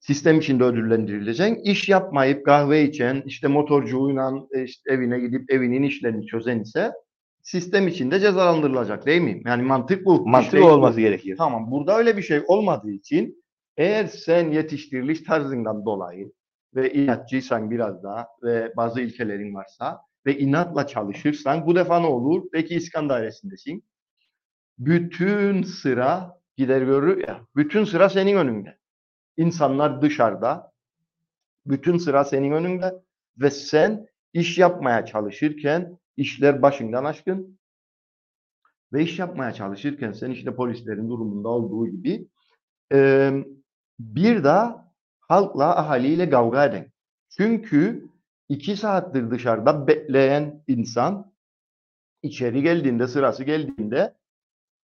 [0.08, 1.68] Sistem içinde ödüllendirilecek.
[1.68, 6.92] İş yapmayıp kahve içen, işte motorcuyla e, işte evine gidip evinin işlerini çözen ise
[7.42, 9.42] sistem içinde cezalandırılacak değil mi?
[9.46, 10.28] Yani mantık bu.
[10.28, 10.66] Mantık bu.
[10.66, 11.38] olması gerekiyor.
[11.38, 11.72] Tamam.
[11.72, 13.44] Burada öyle bir şey olmadığı için
[13.78, 16.32] eğer sen yetiştiriliş tarzından dolayı
[16.76, 22.44] ve inatçıysan biraz daha ve bazı ilkelerin varsa ve inatla çalışırsan bu defa ne olur?
[22.52, 23.84] Peki İskan dairesindesin.
[24.78, 27.42] Bütün sıra gider görür ya.
[27.56, 28.83] Bütün sıra senin önünde.
[29.38, 30.72] İnsanlar dışarıda.
[31.65, 32.93] Bütün sıra senin önünde
[33.38, 37.60] ve sen iş yapmaya çalışırken işler başından aşkın
[38.93, 42.28] ve iş yapmaya çalışırken sen işte polislerin durumunda olduğu gibi
[42.93, 43.32] e,
[44.00, 44.60] bir de
[45.19, 46.91] halkla ahaliyle kavga eden.
[47.38, 48.10] Çünkü
[48.50, 51.34] iki saattir dışarıda bekleyen insan
[52.24, 54.13] içeri geldiğinde sırası geldiğinde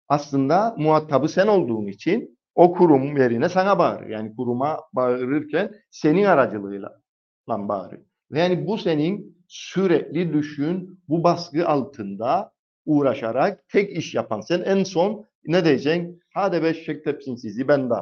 [0.10, 4.10] aslında muhatabı sen olduğun için o kurum yerine sana bağırır.
[4.10, 7.02] Yani kuruma bağırırken senin aracılığıyla
[7.50, 8.00] lan bağırır.
[8.32, 12.52] Yani bu senin sürekli düşün bu baskı altında
[12.86, 16.22] uğraşarak tek iş yapan sen en son ne diyeceksin?
[16.34, 17.94] Hadi beşik tepsin sizi ben de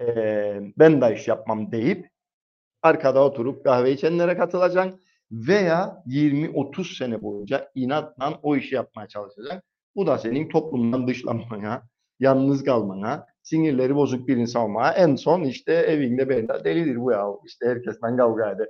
[0.00, 2.08] eee, ben de iş yapmam deyip
[2.82, 5.00] arkada oturup kahve içenlere katılacaksın
[5.30, 9.62] veya 20-30 sene boyunca inatla o işi yapmaya çalışacaksın.
[9.96, 11.82] Bu da senin toplumdan dışlanmaya,
[12.20, 17.10] yalnız kalmana, sinirleri bozuk bir insan olmaya en son işte evinde ben de delidir bu
[17.12, 17.26] ya.
[17.46, 18.68] İşte herkesten kavga eder.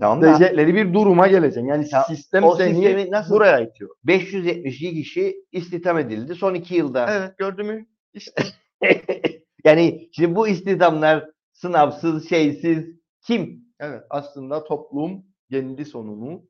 [0.00, 1.66] Tamam da- Diyecekleri bir duruma geleceksin.
[1.68, 3.90] Yani Ya, sistem o seni sistemi nasıl- buraya itiyor.
[4.04, 7.06] 572 kişi istihdam edildi son iki yılda.
[7.12, 7.86] Evet gördün mü?
[8.12, 8.42] İşte
[9.64, 12.86] yani şimdi bu istihdamlar sınavsız, şeysiz
[13.26, 13.64] kim?
[13.80, 16.42] evet aslında toplum kendi sonunu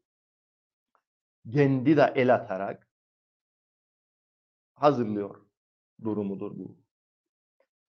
[1.53, 2.88] kendi de el atarak
[4.75, 5.37] hazırlıyor
[6.05, 6.77] durumudur bu.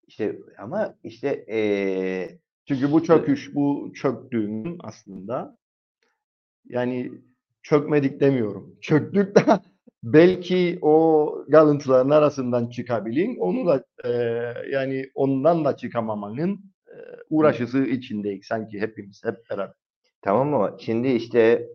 [0.07, 5.57] İşte ama işte eee Çünkü bu çöküş, bu çöktüğünün aslında
[6.65, 7.11] yani
[7.63, 8.77] çökmedik demiyorum.
[8.81, 9.41] Çöktük de
[10.03, 13.37] belki o kalıntıların arasından çıkabilin.
[13.37, 14.11] Onu da e,
[14.71, 16.95] yani ondan da çıkamamanın e,
[17.29, 19.75] uğraşısı içindeyiz sanki hepimiz hep beraber.
[20.21, 21.69] Tamam ama şimdi işte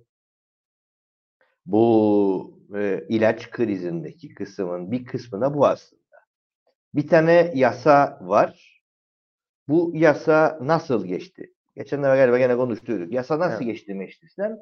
[1.66, 5.99] bu e, ilaç krizindeki kısmın bir kısmı da bu aslında.
[6.94, 8.82] Bir tane yasa var.
[9.68, 11.52] Bu yasa nasıl geçti?
[11.76, 13.12] Geçenlerde galiba gene konuştuyduk.
[13.12, 13.66] Yasa nasıl Evet.
[13.66, 14.58] geçti meclisten?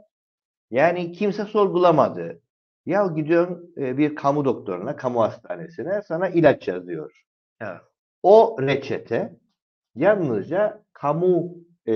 [0.71, 2.41] Yani kimse sorgulamadı.
[2.87, 7.25] Ya gidiyorsun e, bir kamu doktoruna, kamu hastanesine sana ilaç yazıyor.
[7.61, 7.81] Evet.
[8.23, 9.37] O reçete
[9.95, 11.55] yalnızca kamu
[11.87, 11.95] e,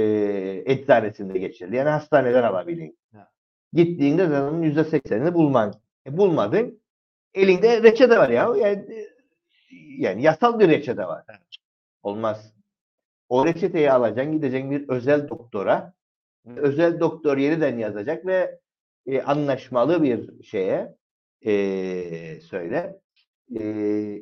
[0.66, 1.76] eczanesinde geçerli.
[1.76, 2.98] Yani hastaneden alabilin.
[3.14, 3.26] Evet.
[3.72, 5.74] Gittiğinde zaten yüzde seksenini bulman.
[6.06, 6.82] E, bulmadın.
[7.34, 8.42] Elinde reçete var ya.
[8.56, 9.11] Yani, e,
[9.98, 11.24] yani yasal bir reçete var.
[12.02, 12.52] Olmaz.
[13.28, 15.94] O reçeteyi alacaksın, gideceksin bir özel doktora.
[16.56, 18.60] Özel doktor yeniden yazacak ve
[19.06, 20.96] e, anlaşmalı bir şeye
[21.46, 23.00] e, söyle
[23.60, 23.62] e,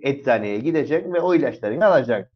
[0.02, 2.32] eczaneye gidecek ve o ilaçlarını alacak.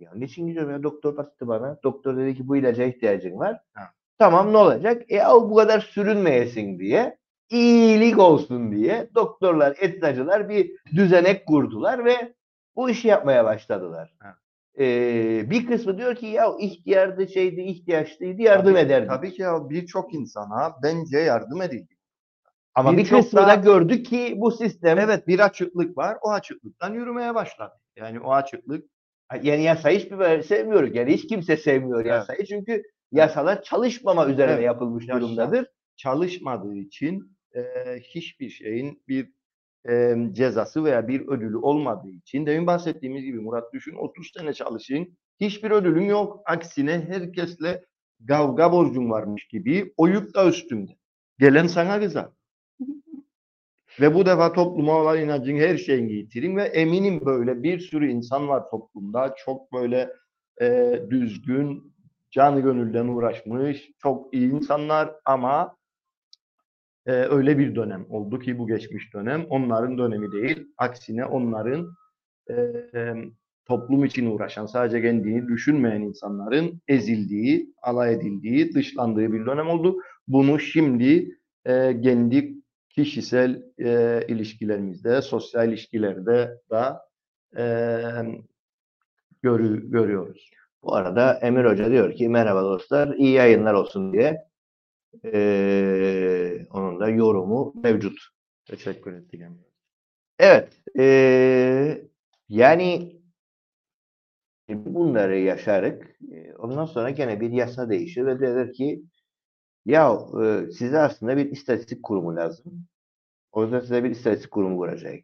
[0.00, 0.82] Ya niçin gidiyorum ya?
[0.82, 1.78] Doktor baktı bana.
[1.82, 3.60] Doktor dedi ki bu ilaca ihtiyacın var.
[3.74, 3.82] Ha.
[4.18, 5.02] Tamam ne olacak?
[5.08, 7.18] E al bu kadar sürünmeyesin diye
[7.50, 12.34] iyilik olsun diye doktorlar, eczacılar bir düzenek kurdular ve
[12.76, 14.14] bu işi yapmaya başladılar.
[14.78, 19.06] Ee, bir kısmı diyor ki ya ihtiyardı şeydi ihtiyaçlıydı yardım tabii, ederdi.
[19.08, 21.96] Tabii ki ya birçok insana bence yardım edildi.
[22.74, 26.18] Ama bir birçok kısmı da- gördü ki bu sistem Evet bir açıklık var.
[26.22, 27.74] O açıklıktan yürümeye başladı.
[27.96, 28.84] Yani o açıklık
[29.42, 30.90] yani yasa hiçbir sevmiyoruz.
[30.94, 32.10] Yani hiç kimse sevmiyor Evet.
[32.10, 32.82] yasayı çünkü
[33.12, 34.64] yasalar çalışmama üzerine Evet.
[34.64, 35.66] yapılmış durumdadır.
[35.96, 37.62] çalışmadığı için e,
[38.00, 39.32] hiçbir şeyin bir
[39.88, 45.16] e, cezası veya bir ödülü olmadığı için demin bahsettiğimiz gibi Murat düşün 30 sene çalışın
[45.40, 46.42] hiçbir ödülün yok.
[46.46, 47.84] Aksine herkesle
[48.28, 50.92] kavga borcun varmış gibi o yük da üstünde.
[51.38, 52.28] Gelen sana kızar.
[54.00, 58.48] Ve bu defa topluma olan inancın her şeyini yitirin ve eminim böyle bir sürü insan
[58.48, 59.34] var toplumda.
[59.44, 60.10] Çok böyle
[60.60, 61.94] e, düzgün,
[62.30, 65.76] canı gönülden uğraşmış, çok iyi insanlar ama
[67.06, 70.66] e, öyle bir dönem oldu ki bu geçmiş dönem onların dönemi değil.
[70.78, 71.94] Aksine onların
[72.48, 72.54] e,
[72.94, 73.14] e,
[73.64, 79.96] toplum için uğraşan, sadece kendini düşünmeyen insanların ezildiği, alay edildiği, dışlandığı bir dönem oldu.
[80.28, 82.54] Bunu şimdi e, kendi
[82.88, 87.02] kişisel e, ilişkilerimizde, sosyal ilişkilerde da
[87.56, 87.64] e,
[89.42, 90.50] görü, görüyoruz.
[90.82, 94.49] Bu arada Emir Hoca diyor ki merhaba dostlar iyi yayınlar olsun diye
[95.24, 98.18] Ee, onun da yorumu mevcut.
[98.64, 99.42] Teşekkür ettik.
[100.38, 100.72] Evet.
[100.98, 102.02] ee,
[102.48, 103.16] yani
[104.68, 106.16] bunları yaşarık.
[106.32, 109.02] Ee, Ondan sonra gene bir yasa değişir ve der ki
[109.86, 112.86] ya e, size aslında bir istatistik kurumu lazım.
[113.52, 115.14] O yüzden size bir istatistik kurumu kuracak.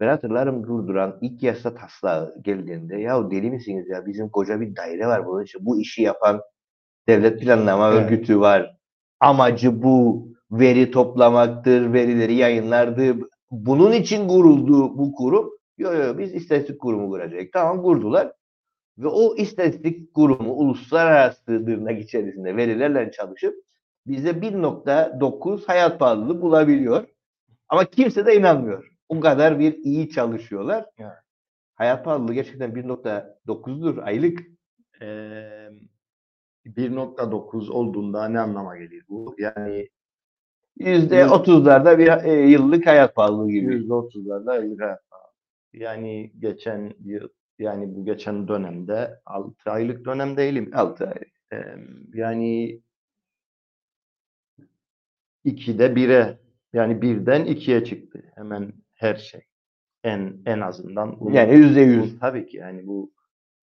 [0.00, 5.06] Ben hatırlarım durduran ilk yasa taslağı geldiğinde ya deli misiniz ya bizim koca bir daire
[5.06, 6.42] var bunun için bu işi yapan
[7.08, 8.04] devlet planlama Evet.
[8.04, 8.77] örgütü var.
[9.20, 13.16] Amacı bu veri toplamaktır, verileri yayınlardı.
[13.50, 15.50] Bunun için kuruldu bu kurum.
[15.78, 17.52] Yok yok biz istatistik kurumu kuracak.
[17.52, 18.32] Tamam kurdular.
[18.98, 23.54] Ve o istatistik kurumu uluslararası tırnak içerisinde verilerle çalışıp
[24.06, 27.04] bize 1.9 hayat pahalılığı bulabiliyor.
[27.68, 28.88] Ama kimse de inanmıyor.
[29.08, 30.84] O kadar bir iyi çalışıyorlar.
[30.98, 31.12] Evet.
[31.74, 34.38] Hayat pahalılığı gerçekten 1.9'dur aylık.
[35.00, 35.70] Eee
[36.76, 39.34] 1.9 olduğunda ne anlama gelir bu?
[39.38, 39.88] Yani
[40.78, 43.74] Yüzde otuzlarda bir e, yıllık hayat pahalılığı gibi.
[43.74, 45.28] %30'larda aylık hayat pahalılığı.
[45.72, 47.28] Yani geçen yıl
[47.58, 50.70] yani bu geçen dönemde 6 aylık dönem değilim.
[50.74, 51.22] Altı ay.
[51.52, 51.76] Eee,
[52.14, 52.80] yani
[55.44, 56.38] 2'de 1'e
[56.72, 59.40] yani birden 2'ye çıktı hemen her şey.
[60.04, 62.14] En en azından bunu- Yani yüzde yüz.
[62.16, 63.12] bu tabii ki yani bu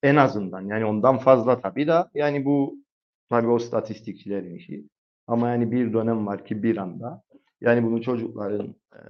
[0.04, 2.85] en azından yani ondan fazla tabii da yani bu
[3.30, 4.86] tabii o statistikçilerin işi.
[5.28, 7.24] Ama yani bir dönem var ki bir anda
[7.62, 9.02] yani bunu çocukların eee,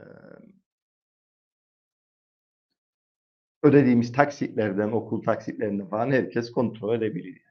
[3.63, 7.41] ödediğimiz taksitlerden, okul taksitlerinden falan herkes kontrol edebilir.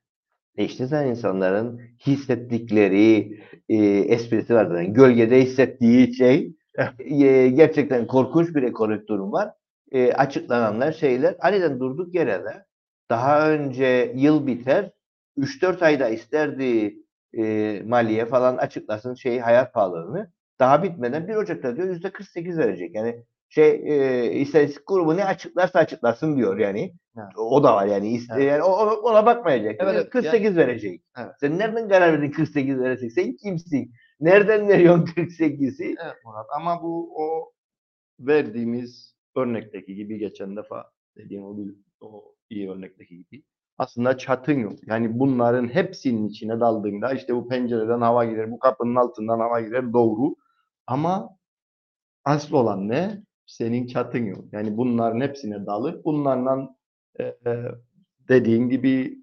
[0.56, 4.94] E işte sen insanların hissettikleri e, esprisi var zaten.
[4.94, 6.54] Gölgede hissettiği şey
[7.00, 9.50] e, gerçekten korkunç bir ekonomik durum var.
[9.92, 12.66] E, açıklananlar şeyler aniden durduk yere de
[13.10, 14.92] daha önce yıl biter
[15.38, 16.96] 3-4 ayda isterdi
[17.32, 20.32] e, maliye falan açıklasın şey hayat pahalılığını.
[20.58, 22.94] Daha bitmeden 1 Ocak'ta diyor %48 verecek.
[22.94, 26.94] Yani şey e, istatistik grubu ne açıklarsa açıklasın diyor yani.
[27.18, 27.38] Evet.
[27.38, 28.20] O da var yani.
[28.32, 28.44] Evet.
[28.44, 29.76] yani ona, ona bakmayacak.
[29.78, 30.10] Evet, evet.
[30.10, 31.02] 48 verecek.
[31.18, 31.32] Evet.
[31.40, 33.12] Sen nereden karar verdin 48 verecek?
[33.12, 33.92] Sen kimsin?
[34.20, 35.96] Nereden veriyorsun 48'i?
[36.04, 37.52] Evet Murat ama bu o
[38.20, 41.56] verdiğimiz örnekteki gibi geçen defa dediğim o,
[42.00, 43.42] o iyi örnekteki gibi
[43.78, 44.72] aslında çatın yok.
[44.86, 49.92] Yani bunların hepsinin içine daldığında işte bu pencereden hava girer, bu kapının altından hava girer
[49.92, 50.34] doğru.
[50.86, 51.30] Ama
[52.24, 53.22] asıl olan ne?
[53.46, 54.44] Senin çatın yok.
[54.52, 56.76] Yani bunların hepsine dalıp bunlarla
[57.20, 57.34] e, e,
[58.28, 59.18] dediğin gibi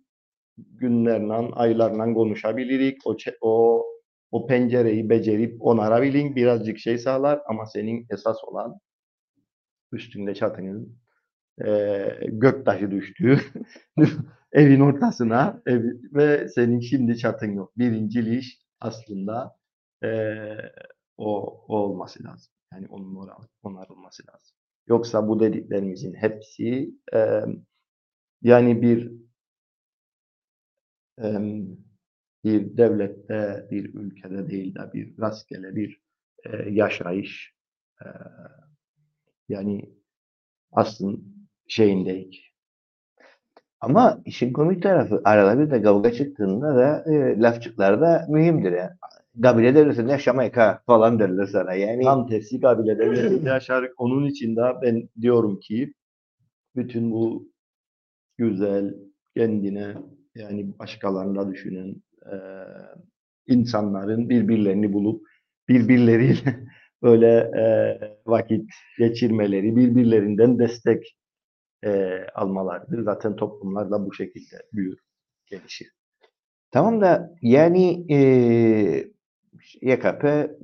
[0.57, 3.01] günlerle, aylarla konuşabilirik.
[3.07, 3.85] O, o
[4.31, 8.79] o pencereyi becerip onarabilin birazcık şey sağlar ama senin esas olan
[9.91, 10.97] üstünde çatının
[11.65, 13.39] eee göktaşı düştüğü
[14.53, 17.77] evin ortasına ev- ve senin şimdi çatın yok.
[17.77, 19.57] Birincil iş aslında
[20.03, 20.71] eee,
[21.17, 22.53] o, o olması lazım.
[22.73, 24.57] Yani onun onar- onarılması lazım.
[24.87, 27.45] Yoksa bu dediklerimizin hepsi eee,
[28.41, 29.11] yani bir
[31.17, 31.77] em,
[32.43, 36.01] bir devlette, bir ülkede değil de bir rastgele bir
[36.45, 37.55] e, yaşayış
[38.01, 38.07] e,
[39.49, 39.89] yani
[40.71, 41.21] aslında
[41.67, 42.50] şeyindeyik.
[43.81, 48.91] Ama işin komik tarafı arada bir de kavga çıktığında da e, lafçıklar da mühimdir yani.
[49.43, 51.73] Kabile devletinde yaşamayık ha falan derler sana.
[51.73, 54.01] Yani Tam tersi kabile yaşarık.
[54.01, 55.93] Onun için de ben diyorum ki
[56.75, 57.49] bütün bu
[58.37, 58.95] güzel,
[59.37, 59.95] kendine
[60.35, 62.35] yani başkalarına düşünen e,
[63.47, 65.27] insanların birbirlerini bulup
[65.69, 66.59] birbirleriyle
[67.03, 67.63] böyle e,
[68.25, 71.15] vakit geçirmeleri, birbirlerinden destek
[71.85, 73.03] e, almalarıdır.
[73.03, 74.99] Zaten toplumlar da bu şekilde büyür,
[75.45, 75.91] gelişir.
[76.71, 79.11] Tamam da yani eee
[79.81, 80.57] YKP eee,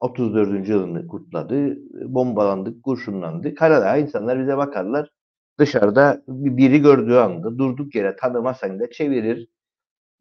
[0.00, 0.72] 34.
[0.72, 1.76] yılını kutladı.
[2.14, 3.58] Bombalandık, kurşunlandık.
[3.58, 5.10] Karadağ insanlar bize bakarlar.
[5.58, 9.48] Dışarıda bir- biri gördüğü anda durduk yere tanımasan da çevirir.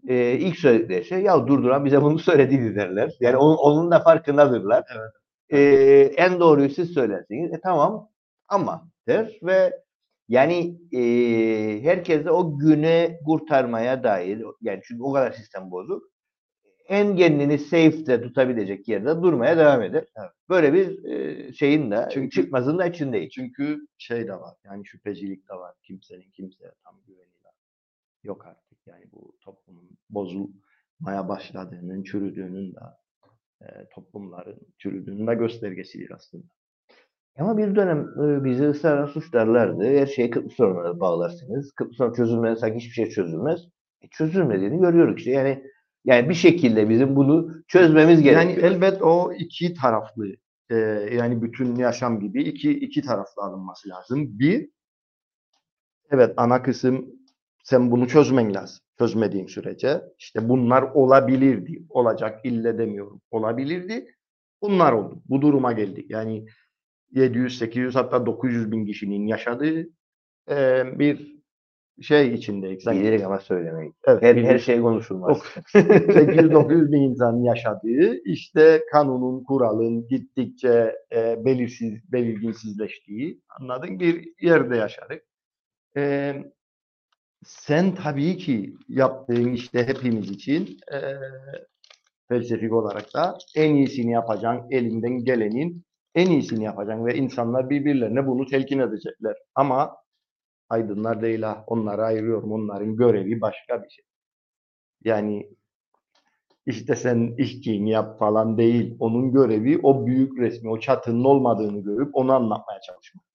[0.07, 3.13] Eee ilk söyledikleri şey ya durduran bize bunu söylediydi derler.
[3.19, 4.83] Yani onun, onun da farkındadırlar.
[4.97, 5.11] Evet.
[5.51, 7.53] Eee, en doğruyu siz söylersiniz.
[7.53, 8.09] E tamam
[8.47, 9.73] ama der ve
[10.29, 16.03] yani eee herkes de o güne kurtarmaya dair yani çünkü o kadar sistem bozuk.
[16.87, 20.05] En kendini safe'de tutabilecek yerde durmaya devam eder.
[20.19, 20.31] Evet.
[20.49, 23.31] Böyle bir eee, şeyin de Çünkü- çıkmazın da içindeyiz.
[23.33, 25.75] Çünkü şey de var, yani şüphecilik de var.
[25.83, 27.49] Kimsenin kimseye tam güveni de
[28.23, 28.77] yok artık.
[28.87, 32.79] Yani bu toplumun bozulmaya başladığının, çürüdüğünün de
[33.61, 36.43] e, toplumların çürüdüğünün de göstergesidir aslında.
[37.39, 39.83] Ama bir dönem e, bizi ısrarla suçlarlardı.
[39.83, 41.71] Her şeyi Kıbrıs sorununa bağlarsınız.
[41.71, 43.61] Kıbrıs sorunu çözülmez, sanki hiçbir şey çözülmez.
[44.01, 45.31] E, çözülmediğini görüyoruz işte.
[45.31, 45.63] Yani
[46.05, 48.71] yani bir şekilde bizim bunu çözmemiz Yani gerekiyor.
[48.71, 50.27] elbet o iki taraflı
[50.69, 50.75] e,
[51.13, 54.39] yani bütün yaşam gibi iki iki taraflı alınması lazım.
[54.39, 54.69] Bir,
[56.11, 57.05] evet ana kısım
[57.63, 58.79] sen bunu çözmen lazım.
[58.99, 61.83] Çözmediğin sürece işte bunlar olabilirdi.
[61.89, 63.21] Olacak ille demiyorum.
[63.31, 64.15] Olabilirdi.
[64.61, 65.21] bunlar oldu.
[65.29, 66.05] Bu duruma geldik.
[66.09, 66.45] Yani
[67.11, 69.87] 700, 800 hatta 900 bin kişinin yaşadığı
[70.49, 71.37] e, bir
[72.01, 72.85] şey içindeyiz.
[72.87, 73.95] Bilerek ama söylemeyin.
[74.07, 75.37] Evet, Her, her şey konuşulmaz.
[75.73, 85.23] 800-900 bin insanın yaşadığı işte kanunun, kuralın gittikçe e, belirsiz, belirginsizleştiği anladın bir yerde yaşadık.
[85.97, 86.33] E,
[87.45, 90.99] sen tabii ki yaptığın işte hepimiz için e,
[92.29, 95.86] felsefik olarak da en iyisini yapacaksın, elinden gelenin
[96.17, 99.35] en iyisini yapacaksın ve insanlar birbirlerine bunu telkin edecekler.
[99.55, 99.97] Ama
[100.69, 104.05] aydınlar değil ha, onları ayırıyorum, onların görevi başka bir şey.
[105.03, 105.49] Yani
[106.65, 108.95] işte sen işçiliğini yap falan değil.
[108.99, 113.25] Onun görevi o büyük resmi, o çatının olmadığını görüp onu anlatmaya çalışmak.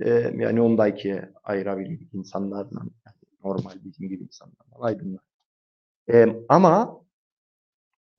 [0.00, 2.80] Ee, yani onu da ikiye ayırabilir insanlarla.
[2.80, 5.24] Yani normal bizim gibi insanlarla, aydınlar.
[6.12, 7.00] Ee, ama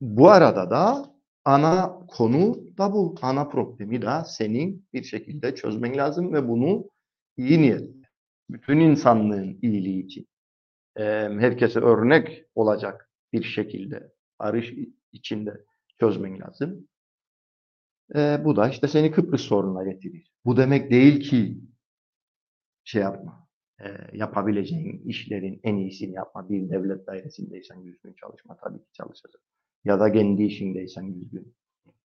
[0.00, 1.15] bu arada da
[1.46, 3.14] ana konu da bu.
[3.22, 6.90] Ana problemi de senin bir şekilde çözmen lazım ve bunu
[7.36, 8.08] iyi niyetle,
[8.50, 10.28] bütün insanlığın iyiliği için,
[11.40, 14.74] herkese örnek olacak bir şekilde arış
[15.12, 15.64] içinde
[16.00, 16.88] çözmen lazım.
[18.44, 20.32] Bu da işte seni Kıbrıs sorununa getirir.
[20.44, 21.60] Bu demek değil ki
[22.84, 23.48] şey yapma,
[24.12, 26.48] yapabileceğin işlerin en iyisini yapma.
[26.48, 29.42] Bir devlet dairesindeysen yüz çalışma tabii ki çalışacak.
[29.86, 31.54] Ya da kendi işindeysen yüz gün.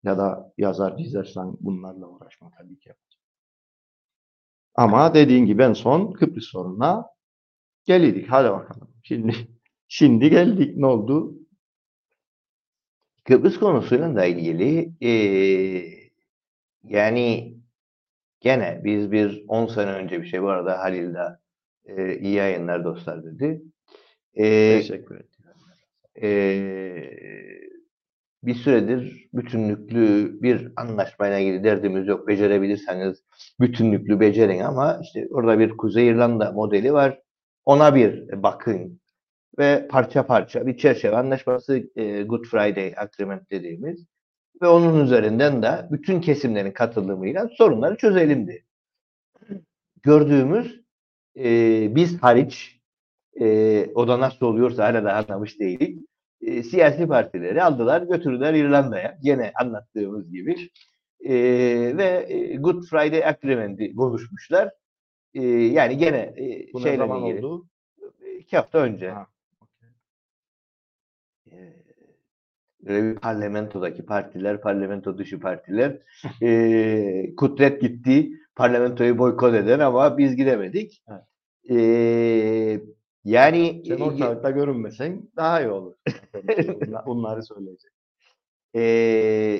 [0.03, 2.93] Ya da yazar çizersen bunlarla uğraşma tabii ki.
[4.75, 7.05] Ama dediğin gibi en son Kıbrıs sorununa
[7.86, 8.27] geldik.
[8.30, 8.89] Hadi bakalım.
[9.03, 9.36] Şimdi
[9.88, 10.77] şimdi geldik.
[10.77, 11.36] Ne oldu?
[13.25, 16.09] Kıbrıs konusuyla da ilgili eee,
[16.84, 17.57] yani
[18.41, 21.19] gene biz bir 10 sene önce bir şey bu arada Halil de
[21.89, 23.63] eee, iyi yayınlar dostlar dedi.
[24.36, 25.30] Eee, Teşekkür ederim.
[26.21, 27.68] eee,
[28.43, 32.27] bir süredir bütünlüklü bir anlaşmayla ilgili derdimiz yok.
[32.27, 33.23] Becerebilirseniz
[33.59, 37.21] bütünlüklü becerin ama işte orada bir Kuzey İrlanda modeli var.
[37.65, 38.99] Ona bir bakın
[39.59, 44.05] ve parça parça bir çerçeve anlaşması e, Good Friday Agreement dediğimiz
[44.61, 48.65] ve onun üzerinden de bütün kesimlerin katılımıyla sorunları çözelimdi.
[50.03, 50.81] Gördüğümüz
[51.37, 52.79] e, biz hariç
[53.41, 56.09] e, o da nasıl oluyorsa hala da anlamış değilik.
[56.41, 59.17] E, siyasi partileri aldılar götürdüler İrlanda'ya.
[59.23, 60.55] Gene anlattığımız gibi.
[61.25, 61.33] E,
[61.97, 64.71] ve e, Good Friday Agreement'i konuşmuşlar.
[65.33, 67.45] E, yani gene e, Bu ne zaman ilgili.
[67.45, 67.67] oldu?
[68.39, 69.09] İki hafta önce.
[69.09, 69.27] Ha,
[72.87, 75.97] Ee, parlamentodaki partiler, parlamento dışı partiler
[76.41, 81.03] ee, kudret gitti, parlamentoyu boykot eden ama biz gidemedik.
[81.09, 81.21] Evet.
[81.71, 82.81] Ee,
[83.26, 85.93] yani Sen ortalıkta görünmesen daha iyi olur.
[86.88, 87.91] Bunlar- Bunları söyleyecek.
[88.76, 88.82] ee,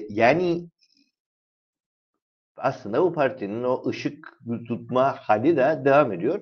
[0.10, 0.68] yani
[2.58, 6.42] aslında bu partinin o ışık tutma hali de devam ediyor.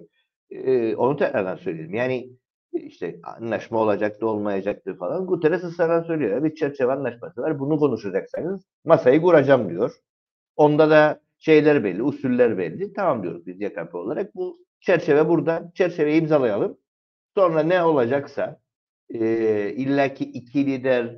[0.51, 1.93] Ee, onu tekrardan söyleyelim.
[1.93, 2.30] Yani
[2.74, 5.26] işte anlaşma olacaktı olmayacaktı falan.
[5.26, 6.43] Guterres ısrarla söylüyor.
[6.43, 7.59] Bir çerçeve anlaşması var.
[7.59, 9.91] Bunu konuşacaksanız masayı kuracağım diyor.
[10.55, 12.93] Onda da şeyler belli, usuller belli.
[12.93, 14.36] Tamam diyoruz biz YKP olarak.
[14.36, 15.72] Bu çerçeve burada.
[15.76, 16.78] Çerçeveyi imzalayalım.
[17.38, 18.59] Sonra ne olacaksa
[19.09, 19.19] e,
[19.75, 21.15] illaki iki lider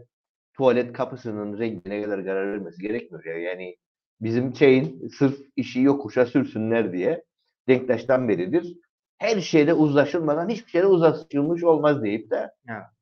[0.54, 3.26] tuvalet kapısının rengine kadar karar vermesi gerekmiyor.
[3.26, 3.38] ya.
[3.38, 3.76] Yani
[4.22, 7.24] bizim şeyin sırf işi yokuşa sürsünler diye
[7.68, 8.78] Denktaş'tan beridir.
[9.18, 12.50] Her şeyde uzlaşılmadan hiçbir şeyde uzlaşılmış olmaz deyip de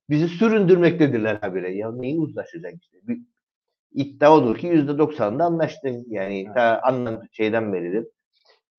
[0.09, 1.76] bizi süründürmektedirler habire.
[1.76, 2.97] Ya neyi uzlaşacak işte?
[3.07, 3.20] Bir
[3.93, 6.05] iddia odur ki yüzde doksanında anlaştın.
[6.09, 6.55] Yani Evet.
[6.55, 8.05] ta anlam şeyden beridir.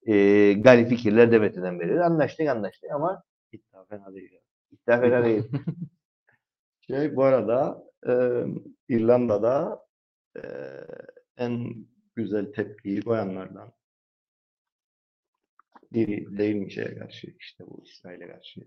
[0.07, 0.13] E,
[0.53, 1.99] Gali Fikirler Devleti'nden beridir.
[1.99, 3.23] Anlaştık anlaştık ama
[3.89, 4.39] fena değil.
[4.71, 5.43] iddia fena değil.
[6.87, 8.13] Şey bu arada e,
[8.89, 9.85] İrlanda'da
[10.35, 10.41] e,
[11.37, 11.75] en
[12.15, 13.73] güzel tepkiyi koyanlardan
[15.91, 18.61] biri değil mi şeye karşı işte bu İsrail'e karşı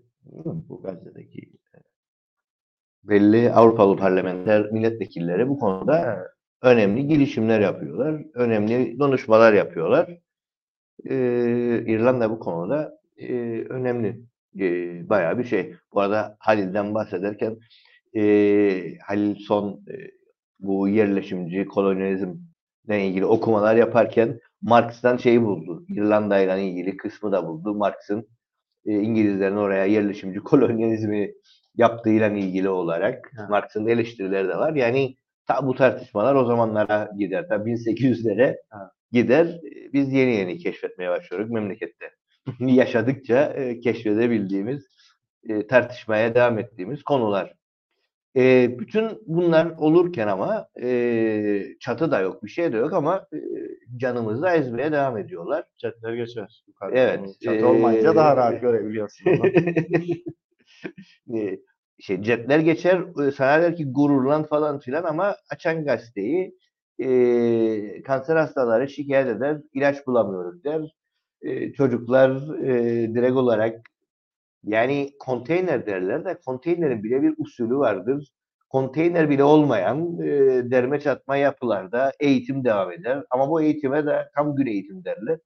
[0.69, 1.41] bu Gazze'deki
[1.75, 1.77] e,
[3.03, 6.27] belli Avrupalı parlamenter milletvekilleri bu konuda
[6.61, 8.25] önemli girişimler yapıyorlar.
[8.33, 10.17] Önemli konuşmalar yapıyorlar.
[11.05, 13.33] Ee, İrlanda bu konuda e,
[13.69, 14.21] önemli.
[14.59, 15.75] E, bayağı bir şey.
[15.93, 17.57] Bu arada Halil'den bahsederken
[18.15, 18.21] e,
[19.07, 19.95] Halil son e,
[20.59, 25.85] bu yerleşimci kolonyalizmle ilgili okumalar yaparken Marx'tan şeyi buldu.
[25.89, 27.75] İrlanda ile ilgili kısmı da buldu.
[27.75, 28.27] Marx'ın
[28.85, 31.31] e, İngilizlerin oraya yerleşimci kolonyalizmi
[31.77, 33.47] yaptığıyla ilgili olarak Ha.
[33.49, 34.73] Marx'ın eleştirileri de var.
[34.75, 35.15] Yani
[35.47, 37.47] ta bu tartışmalar o zamanlara gider.
[37.47, 38.91] Ta 1800'lere Ha.
[39.11, 39.59] gider.
[39.93, 42.11] Biz yeni yeni keşfetmeye başlıyoruz memlekette.
[42.59, 44.87] Yaşadıkça e, keşfedebildiğimiz,
[45.49, 47.53] e, tartışmaya devam ettiğimiz konular.
[48.35, 53.37] E, bütün bunlar olurken ama e, çatı da yok, bir şey de yok ama e,
[53.97, 55.65] canımızı ezmeye devam ediyorlar.
[55.77, 56.63] Jetler geçer.
[56.67, 56.99] Yukarıda.
[56.99, 59.25] Evet, Çatı olmayınca daha rahat görebiliyorsun
[61.35, 61.59] e,
[61.99, 66.57] şey jetler geçer e, sana der ki gururlan falan filan ama açan gazeteyi
[66.99, 70.81] e, kanser hastaları şikayet eder, ilaç bulamıyoruz der.
[71.43, 73.81] E, çocuklar e, direkt olarak
[74.63, 78.29] yani konteyner derler de konteynerin bile bir usulü vardır.
[78.69, 80.27] Konteyner bile olmayan e,
[80.71, 83.23] derme çatma yapılarda eğitim devam eder.
[83.31, 85.39] Ama bu eğitime de tam gün eğitim derler.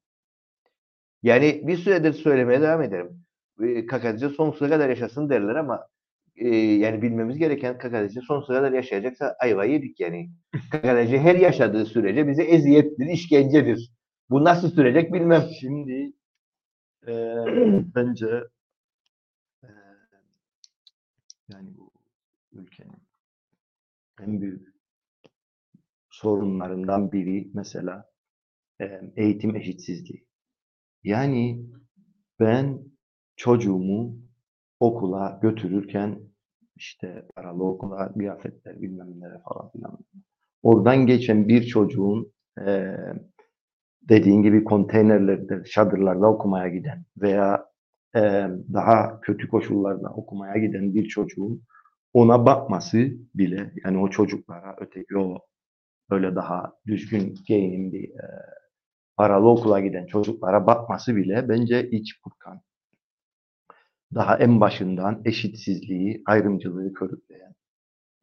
[1.24, 3.24] Yani bir süredir söylemeye devam ederim.
[3.64, 5.88] E, Kakadice sonsuza kadar yaşasın derler ama
[6.36, 10.30] e, yani bilmemiz gereken Kakadice sonsuza kadar yaşayacaksa ayvayı yedik yani.
[10.72, 13.97] Kakadice her yaşadığı sürece bize eziyettir, işkencedir.
[14.30, 15.50] Bu nasıl sürecek bilmem.
[15.60, 16.14] Şimdi
[17.08, 17.12] e,
[17.96, 18.44] bence
[19.64, 19.70] e,
[21.50, 21.92] yani bu
[22.52, 23.08] ülkenin
[24.22, 24.68] en büyük
[26.10, 28.10] sorunlarından biri mesela
[28.82, 30.26] e, eğitim eşitsizliği.
[31.04, 31.66] Yani
[32.40, 32.80] ben
[33.36, 34.18] çocuğumu
[34.80, 36.20] okula götürürken
[36.76, 39.98] işte paralı okula kıyafetler bilmem nelere falan filan.
[40.64, 42.34] Oradan geçen bir çocuğun
[42.66, 42.96] e,
[44.10, 47.66] dediğin gibi konteynerlerde, çadırlarda okumaya giden veya
[48.16, 48.22] e,
[48.74, 51.64] daha kötü koşullarda okumaya giden bir çocuğun
[52.14, 52.98] ona bakması
[53.36, 55.40] bile yani o çocuklara öteki o
[56.10, 58.26] böyle daha düzgün giyinimli e,
[59.18, 62.62] paralı okula giden çocuklara bakması bile bence iç burkan.
[64.14, 67.54] Daha en başından eşitsizliği, ayrımcılığı körükleyen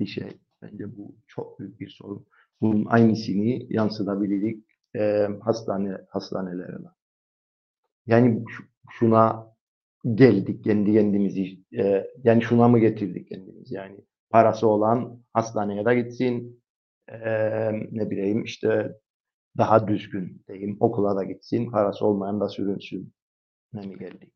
[0.01, 0.39] bir şey.
[0.63, 2.27] Bence bu çok büyük bir sorun.
[2.61, 6.89] Bunun aynısını yansıtabilirik e, hastane hastanelerine.
[8.07, 8.45] Yani
[8.91, 9.55] şuna
[10.15, 13.97] geldik kendi kendimizi e, yani şuna mı getirdik kendimizi yani
[14.31, 16.63] parası olan hastaneye de gitsin
[17.09, 17.19] e,
[17.73, 18.97] ne bileyim işte
[19.59, 23.13] daha düzgün diyeyim okula da gitsin parası olmayan da sürünsün
[23.73, 24.33] ne mi geldik?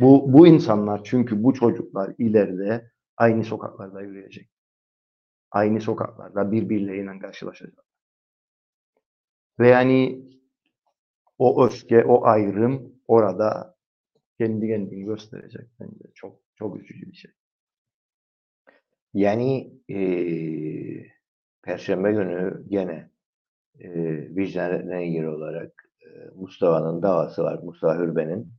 [0.00, 4.50] Bu, bu insanlar çünkü bu çocuklar ileride aynı sokaklarda yürüyecek.
[5.50, 7.84] Aynı sokaklarda birbirleriyle karşılaşacak.
[9.60, 10.22] Ve yani
[11.38, 13.76] o öfke, o ayrım orada
[14.38, 16.04] kendi kendini gösterecek bence.
[16.14, 17.30] Çok çok üzücü bir şey.
[19.14, 20.00] Yani e,
[21.62, 23.10] Perşembe günü gene
[23.78, 23.90] e,
[24.36, 27.62] vicdanına ilgili olarak e, Mustafa'nın davası var.
[27.62, 28.52] Mustafa Hürben'in.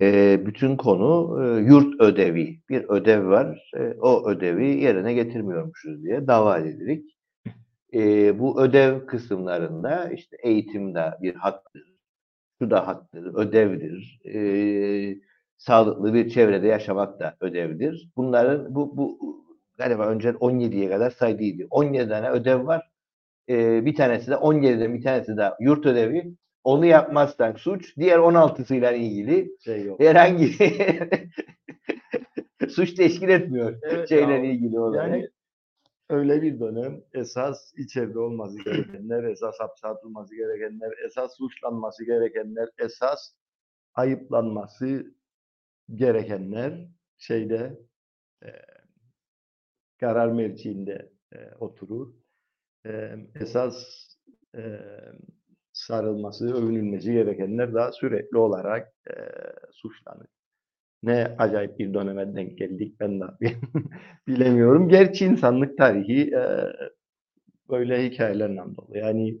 [0.00, 2.60] E, bütün konu e, yurt ödevi.
[2.68, 3.70] Bir ödev var.
[3.76, 7.19] E, o ödevi yerine getirmiyormuşuz diye dava edildik.
[7.94, 11.82] E, bu ödev kısımlarında işte eğitimde bir haktır,
[12.62, 14.20] şu da haktır, ödevdir.
[14.34, 14.40] E,
[15.56, 18.10] sağlıklı bir çevrede yaşamak da ödevdir.
[18.16, 19.18] Bunların bu, bu
[19.78, 21.66] galiba önce 17'ye kadar saydıydı.
[21.70, 22.90] 17 tane ödev var.
[23.48, 26.34] E, bir tanesi de 17'den bir tanesi de yurt ödevi.
[26.64, 27.96] Onu yapmazsan suç.
[27.96, 30.00] Diğer 16'sıyla ilgili Şey yok.
[30.00, 30.52] herhangi
[32.68, 35.08] suç teşkil etmiyor Evet şeyle ilgili olarak.
[35.08, 35.28] Yani
[36.10, 43.34] öyle bir dönem esas içeride olması gerekenler, esas hapse atılması gerekenler, esas suçlanması gerekenler, esas
[43.94, 45.14] ayıplanması
[45.94, 46.88] gerekenler
[47.18, 47.80] şeyde
[48.44, 48.48] e,
[50.00, 52.14] karar merciinde e, oturur.
[52.86, 53.86] E, esas
[54.56, 54.80] e,
[55.72, 59.14] sarılması, övünülmesi gerekenler daha sürekli olarak e,
[59.72, 60.39] suçlanır.
[61.02, 63.24] Ne acayip bir döneme denk geldik ben de
[64.28, 64.88] bilemiyorum.
[64.88, 66.42] Gerçi insanlık tarihi e,
[67.70, 68.98] böyle hikayelerle dolu.
[68.98, 69.38] Yani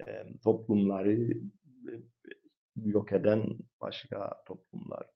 [0.00, 0.06] e,
[0.44, 1.92] toplumları e,
[2.84, 3.42] yok eden
[3.80, 5.06] başka toplumlar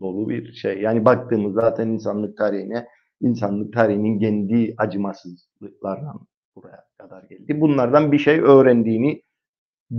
[0.00, 0.80] dolu bir şey.
[0.80, 2.86] Yani baktığımız zaten insanlık tarihine,
[3.20, 6.26] insanlık tarihinin kendi acımasızlıklarından
[6.56, 7.60] buraya kadar geldi.
[7.60, 9.22] Bunlardan bir şey öğrendiğini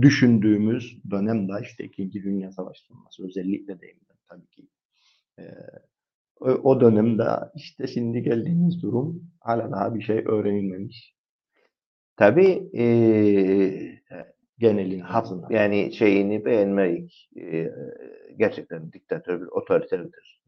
[0.00, 2.84] düşündüğümüz dönem de işte İkinci Dünya Savaşı
[3.24, 4.68] özellikle değil tabii ki.
[5.38, 5.44] Ee,
[6.40, 7.24] o, dönemde
[7.54, 11.14] işte şimdi geldiğimiz durum hala daha bir şey öğrenilmemiş.
[12.16, 12.84] Tabii e,
[14.60, 17.30] Genelin hap, yani şeyini beğenmedik.
[17.36, 17.70] E,
[18.36, 20.42] gerçekten diktatör bir otoriterdir.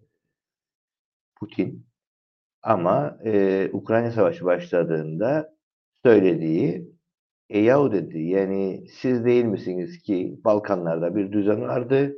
[1.41, 1.87] Putin.
[2.62, 5.55] Ama e, Ukrayna Savaşı başladığında
[6.05, 6.93] söylediği
[7.51, 12.14] e yahu dedi yani siz değil misiniz ki Balkanlarda bir düzen vardı.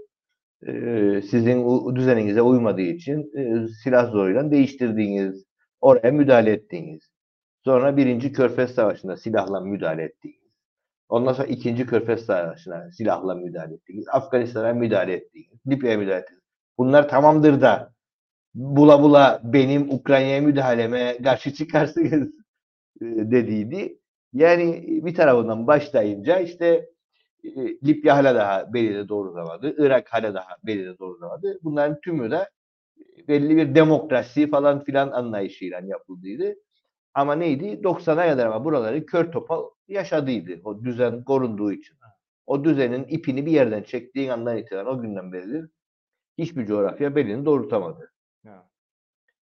[0.66, 5.44] E, sizin düzeninize uymadığı için e, silah zoruyla değiştirdiğiniz,
[5.80, 7.10] oraya müdahale ettiğiniz.
[7.64, 10.44] Sonra birinci Körfez Savaşı'nda silahla müdahale ettiğiniz.
[11.08, 14.08] Ondan sonra ikinci Körfez Savaşı'na silahla müdahale ettiğiniz.
[14.08, 15.58] Afganistan'a müdahale ettiğiniz.
[15.68, 16.42] Libya'ya müdahale ettiğiniz.
[16.78, 17.92] Bunlar tamamdır da
[18.54, 22.28] bula bula benim Ukrayna'ya müdahaleme karşı çıkarsınız
[23.00, 23.98] e, dediydi.
[24.32, 26.88] Yani bir tarafından başlayınca işte
[27.86, 29.74] Libya hala daha belirli doğrulamadı.
[29.78, 31.58] Irak hala daha belirli doğrulamadı.
[31.62, 32.50] Bunların tümü de
[33.28, 36.54] belli bir demokrasi falan filan anlayışıyla yapıldıydı.
[37.14, 37.64] Ama neydi?
[37.64, 40.60] 90'a kadar ama buraları kör topal yaşadıydı.
[40.64, 41.96] O düzen korunduğu için.
[42.46, 45.70] O düzenin ipini bir yerden çektiğin andan itibaren o günden beridir
[46.38, 48.12] hiçbir coğrafya belini doğrultamadı.
[48.44, 48.68] Ya.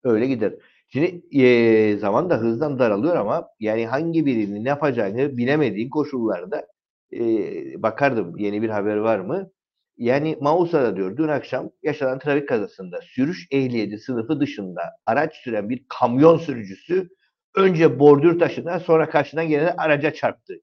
[0.05, 0.55] Öyle gider.
[0.89, 6.67] Şimdi e, zaman da hızdan daralıyor ama yani hangi birini ne yapacağını bilemediğin koşullarda
[7.13, 9.51] e, bakardım yeni bir haber var mı?
[9.97, 15.85] Yani Mausa'da diyor dün akşam yaşanan trafik kazasında sürüş ehliyeti sınıfı dışında araç süren bir
[15.89, 17.09] kamyon sürücüsü
[17.55, 20.55] önce bordür taşına sonra karşıdan gelen araca çarptı.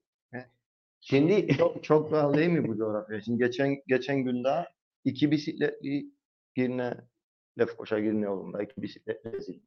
[1.00, 3.20] Şimdi Çok, çok doğal değil mi bu coğrafya?
[3.20, 4.66] Şimdi geçen geçen gün daha
[5.04, 6.06] iki bisikletli
[6.54, 6.94] Girne,
[7.58, 9.60] Lefkoşa Girne yolunda iki bisikletli.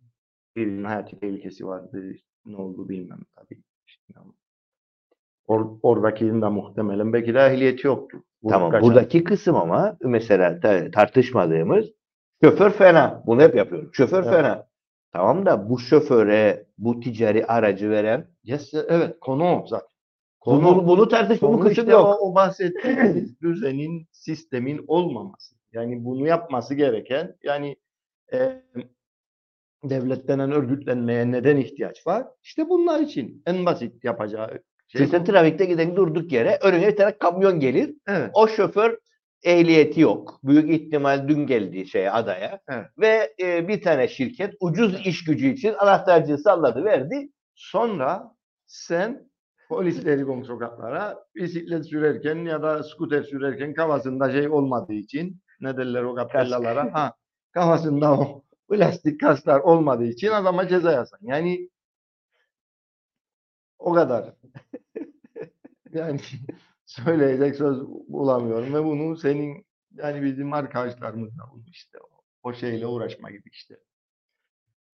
[0.55, 2.15] Birinin hayati tehlikesi vardı.
[2.45, 3.61] Ne oldu bilmem tabii.
[3.88, 4.34] İşte ama
[5.47, 8.17] Or, oradakinin de muhtemelen belki de ehliyeti yoktu.
[8.43, 8.87] Vurup Tamam kaçan.
[8.89, 11.85] buradaki kısım ama mesela ta- tartışmadığımız
[12.43, 13.23] şoför fena.
[13.25, 13.89] Bunu hep yapıyorum.
[13.93, 14.33] Şoför Evet.
[14.33, 14.67] fena.
[15.13, 19.87] Tamam da bu şoföre bu ticari aracı veren Yes, evet konu o zaten.
[20.45, 22.17] bunu, bunu, bunu tartışmamın Konu kısım işte yok.
[22.21, 25.55] O, o bahsettiğimiz düzenin, sistemin olmaması.
[25.73, 27.75] Yani bunu yapması gereken, yani
[28.33, 28.61] e,
[29.83, 32.27] devlet denen örgütlenmeye neden ihtiyaç var?
[32.43, 34.59] İşte bunlar için en basit yapacağı
[34.97, 35.07] şey.
[35.07, 37.95] Sen trafikte giden durduk yere önüne bir tane kamyon gelir.
[38.07, 38.29] Evet.
[38.33, 38.97] O şoför
[39.43, 40.39] ehliyeti yok.
[40.43, 42.59] Büyük ihtimal dün geldi şeye adaya.
[42.67, 42.85] Evet.
[42.99, 47.29] Ve e, bir tane şirket ucuz iş gücü için anahtarcığı salladı verdi.
[47.55, 48.35] Sonra
[48.65, 49.29] sen
[49.69, 56.03] polisleri kom sokaklara bisiklet sürerken ya da skuter sürerken kafasında şey olmadığı için ne derler
[56.03, 57.13] o kapellalara ha
[57.51, 61.19] kafasında o plastik kaslar olmadığı için adama ceza yazan.
[61.21, 61.69] Yani
[63.79, 64.33] o kadar.
[65.97, 66.19] yani
[66.85, 69.65] söyleyecek söz bulamıyorum ve bunu senin
[69.95, 71.97] yani bizim arkadaşlarımız da bunu işte
[72.43, 73.75] o, şeyle uğraşma gibi işte.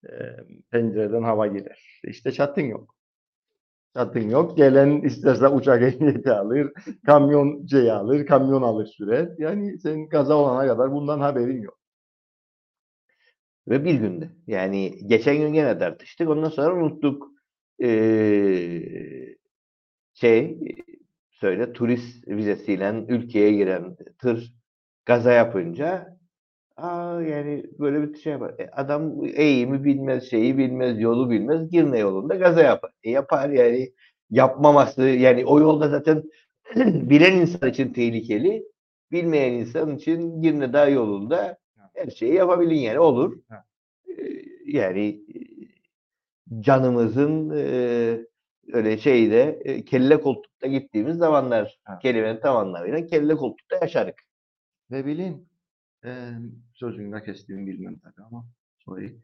[0.03, 0.37] Eee,
[0.71, 2.01] pencereden hava girer.
[2.03, 2.95] İşte çatın yok.
[3.95, 4.57] Çatın yok.
[4.57, 6.71] Gelen isterse uçak ehliyeti alır,
[7.05, 9.29] kamyon şey alır, kamyon alır sürer.
[9.37, 11.79] Yani senin kaza olana kadar bundan haberin yok.
[13.67, 14.29] Ve bir günde.
[14.47, 16.29] Yani geçen gün gene tartıştık.
[16.29, 17.27] Ondan sonra unuttuk.
[17.83, 19.35] Ee,
[20.21, 20.57] şey
[21.31, 24.53] söyle turist vizesiyle ülkeye giren tır
[25.05, 26.17] gaza yapınca
[26.77, 28.55] aa, yani böyle bir şey yapar.
[28.59, 31.69] E, adam eğimi bilmez, şeyi bilmez, yolu bilmez.
[31.69, 32.91] Girne yolunda gaza yapar.
[33.03, 33.93] E, yapar yani.
[34.31, 36.23] Yapmaması yani o yolda zaten
[36.75, 38.63] bilen insan için tehlikeli.
[39.11, 41.57] Bilmeyen insan için Girne Dağ yolunda
[41.95, 43.39] her şeyi yapabilin yani olur.
[44.65, 45.21] Yani
[46.59, 48.19] canımızın e,
[48.73, 51.99] öyle şeyde e, kelle koltukta gittiğimiz zamanlar Ha.
[51.99, 54.15] kelimenin tam anlamıyla kelle koltukta yaşarık.
[54.91, 55.49] Ve bilin,
[56.05, 56.29] eee
[56.73, 58.45] sözünü kestiğimi bilmem tabii ama
[58.85, 59.17] sorry.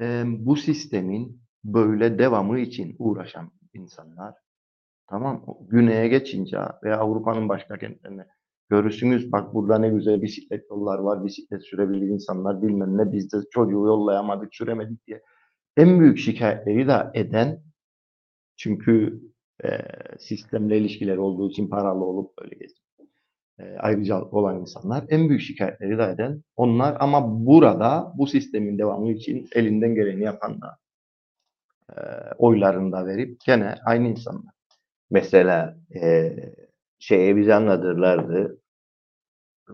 [0.00, 4.34] Eee, bu sistemin böyle devamı için uğraşan insanlar
[5.08, 8.26] tamam güneye geçince veya Avrupa'nın başka kentlerine
[8.70, 13.36] görürsünüz bak burada ne güzel bisiklet yollar var, bisiklet sürebilir insanlar bilmem ne biz de
[13.50, 15.22] çocuğu yollayamadık, süremedik diye.
[15.76, 17.62] En büyük şikayetleri de eden
[18.60, 19.20] çünkü
[19.64, 19.82] eee,
[20.18, 22.80] sistemle ilişkileri olduğu için paralı olup böyle geziyor
[23.60, 29.48] e, ayrıcalıklı olan insanlar en büyük şikayetleri eden onlar ama burada bu sistemin devamı için
[29.54, 30.78] elinden geleni yapan da
[31.90, 32.00] e,
[32.38, 34.54] oylarını da verip gene aynı insanlar.
[35.10, 36.36] Mesela e,
[36.98, 38.60] şeye bizi anlatırlardı.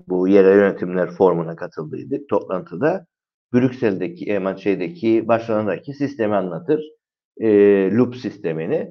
[0.07, 2.29] Bu yerel yönetimler forumuna katıldıydık.
[2.29, 3.07] Toplantıda
[3.55, 6.96] Brüksel'deki, hemen şeydeki, Barcelona'daki sistemi anlatır.
[7.41, 7.49] E,
[7.93, 8.91] loop sistemini.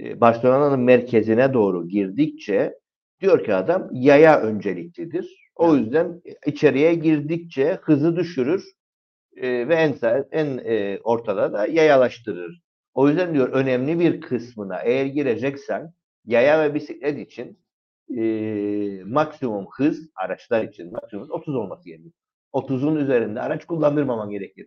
[0.00, 2.78] E, Barcelona'nın merkezine doğru girdikçe
[3.20, 5.50] diyor ki adam yaya önceliklidir.
[5.56, 5.84] O Evet.
[5.84, 8.64] yüzden içeriye girdikçe hızı düşürür
[9.36, 9.94] e, ve en,
[10.32, 12.62] en e, ortada da yayalaştırır.
[12.94, 15.92] O yüzden diyor önemli bir kısmına eğer gireceksen
[16.24, 17.58] yaya ve bisiklet için
[18.16, 18.22] e,
[19.04, 22.12] maksimum hız araçlar için maksimum hız 30 olması gerekiyor.
[22.52, 24.66] 30'un üzerinde araç kullandırmaman gerekir.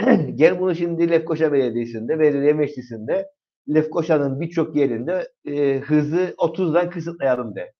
[0.34, 3.30] Gel bunu şimdi Lefkoşa Belediyesi'nde, belediye meclisinde
[3.74, 7.72] Lefkoşa'nın birçok yerinde e, hızı 30'dan kısıtlayalım de.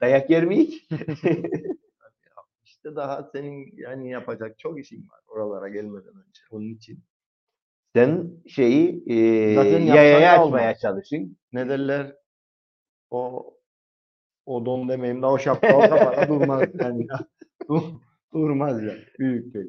[0.00, 0.88] Dayak yer miyiz?
[2.64, 6.40] İşte daha senin yani yapacak çok işin var oralara gelmeden önce.
[6.50, 6.98] Onun için
[7.96, 10.80] Sen şeyi e, yayaya açmaya olmaz?
[10.80, 11.36] çalışın.
[11.52, 12.16] ne derler
[13.10, 13.50] o
[14.46, 17.06] o don demeyeyim de o şapka o kafada durmaz yani.
[17.68, 18.00] Dur-
[18.34, 18.94] durmaz ya.
[19.18, 19.62] Büyük şey.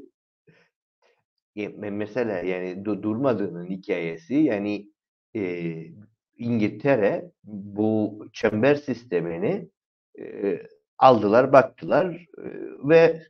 [1.77, 4.89] Mesela yani durmadığının hikayesi yani
[5.35, 5.73] e,
[6.37, 9.69] İngiltere bu çember sistemini
[10.19, 10.59] e,
[10.97, 12.45] aldılar, baktılar e,
[12.89, 13.21] ve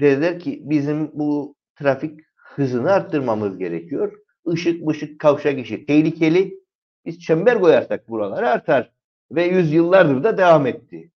[0.00, 4.18] dediler ki bizim bu trafik hızını arttırmamız gerekiyor.
[4.52, 6.60] Işık mışık kavşak işi tehlikeli.
[7.06, 8.92] Biz çember koyarsak buralara artar.
[9.30, 11.10] Ve yüzyıllardır da devam etti.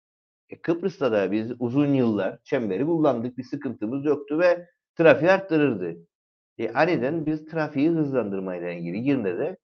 [0.49, 3.39] E, Kıbrıs'ta da biz uzun yıllar çemberi kullandık.
[3.39, 5.97] Bir sıkıntımız yoktu ve trafiği arttırırdı.
[6.59, 9.57] E, aniden biz trafiği hızlandırmayla ilgili yine de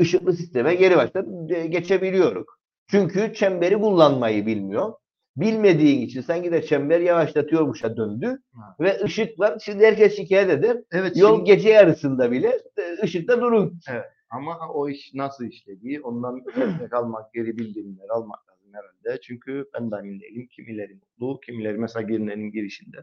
[0.00, 2.46] ışıklı sisteme geri baştan geçebiliyoruz.
[2.90, 4.92] Çünkü çemberi kullanmayı bilmiyor.
[5.36, 8.38] Bilmediğin için sanki de çember yavaşlatıyormuşa döndü.
[8.52, 8.76] Ha.
[8.80, 10.76] Ve ışıklar şimdi herkes şikayet eder.
[10.92, 11.50] Evet, Yol şimdi...
[11.50, 13.80] gece yarısında bile e, ışıkta durun.
[13.90, 14.04] Evet.
[14.30, 19.20] Ama o iş nasıl işlediği ondan örnek almak, geri bildirimler almak lazım herhalde.
[19.20, 20.46] Çünkü ben de emin değilim.
[20.46, 22.96] Kimileri mutlu, kimileri mesela girinenin girişinde.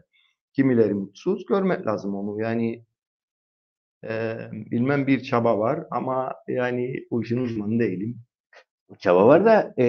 [0.52, 1.46] Kimileri mutsuz.
[1.46, 2.42] Görmek lazım onu.
[2.42, 2.84] Yani
[4.04, 8.18] e, bilmem bir çaba var ama yani bu işin uzmanı değilim.
[8.98, 9.88] Çaba var da e,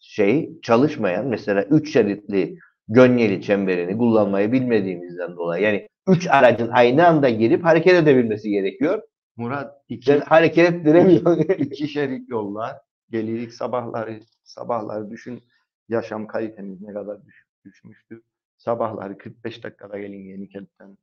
[0.00, 7.28] şey çalışmayan mesela üç şeritli gönyeli çemberini kullanmayı bilmediğimizden dolayı yani üç aracın aynı anda
[7.28, 9.02] girip hareket edebilmesi gerekiyor.
[9.36, 11.38] Murat iki, ben hareket ettiremiyor.
[11.58, 12.76] iki şerit yollar
[13.10, 15.42] gelirik sabahları sabahları düşün
[15.88, 18.22] yaşam kalitemiz ne kadar düş, düşmüştü.
[18.56, 20.96] Sabahları 45 dakikada gelin yeni kentten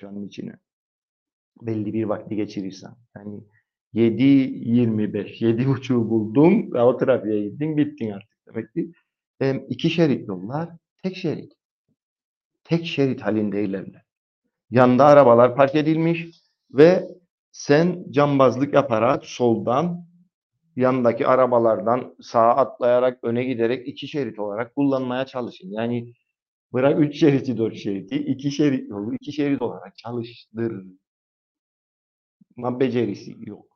[0.00, 0.52] Lefkoşa'nın içine.
[1.62, 2.96] Belli bir vakti geçirirsen.
[3.16, 3.40] Yani
[3.94, 8.96] 7.25, 7.30'u buldum ve o trafiğe gittin, bittin artık demektir.
[9.42, 10.68] E, iki şerit yollar,
[11.02, 11.52] tek şerit.
[12.64, 14.02] Tek şerit halinde ilerler.
[14.70, 16.26] Yanda arabalar park edilmiş
[16.70, 17.08] ve
[17.52, 20.06] sen cambazlık yaparak soldan
[20.76, 25.68] yandaki arabalardan sağa atlayarak öne giderek iki şerit olarak kullanmaya çalışın.
[25.70, 26.14] Yani
[26.72, 30.84] bırak üç şeriti dört şeriti iki şerit yolu iki şerit olarak çalıştır.
[32.56, 33.66] Ama becerisi yok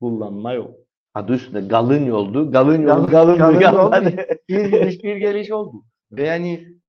[0.00, 0.74] kullanma yok.
[1.14, 2.52] Adı üstünde galın yoldu.
[2.52, 4.16] Galın yol, galın, galın, galın yol.
[4.48, 5.84] bir gidiş bir geliş oldu.
[6.12, 6.80] Ve yani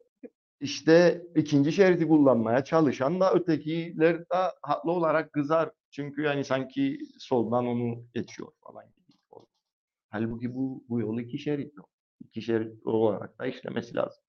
[0.59, 5.71] işte ikinci şeridi kullanmaya çalışan da ötekiler de haklı olarak kızar.
[5.91, 9.01] Çünkü yani sanki soldan onu geçiyor falan gibi.
[10.09, 11.85] Halbuki bu, bu yol iki şerit yol.
[12.19, 14.20] İki şerit olarak da işlemesi lazım.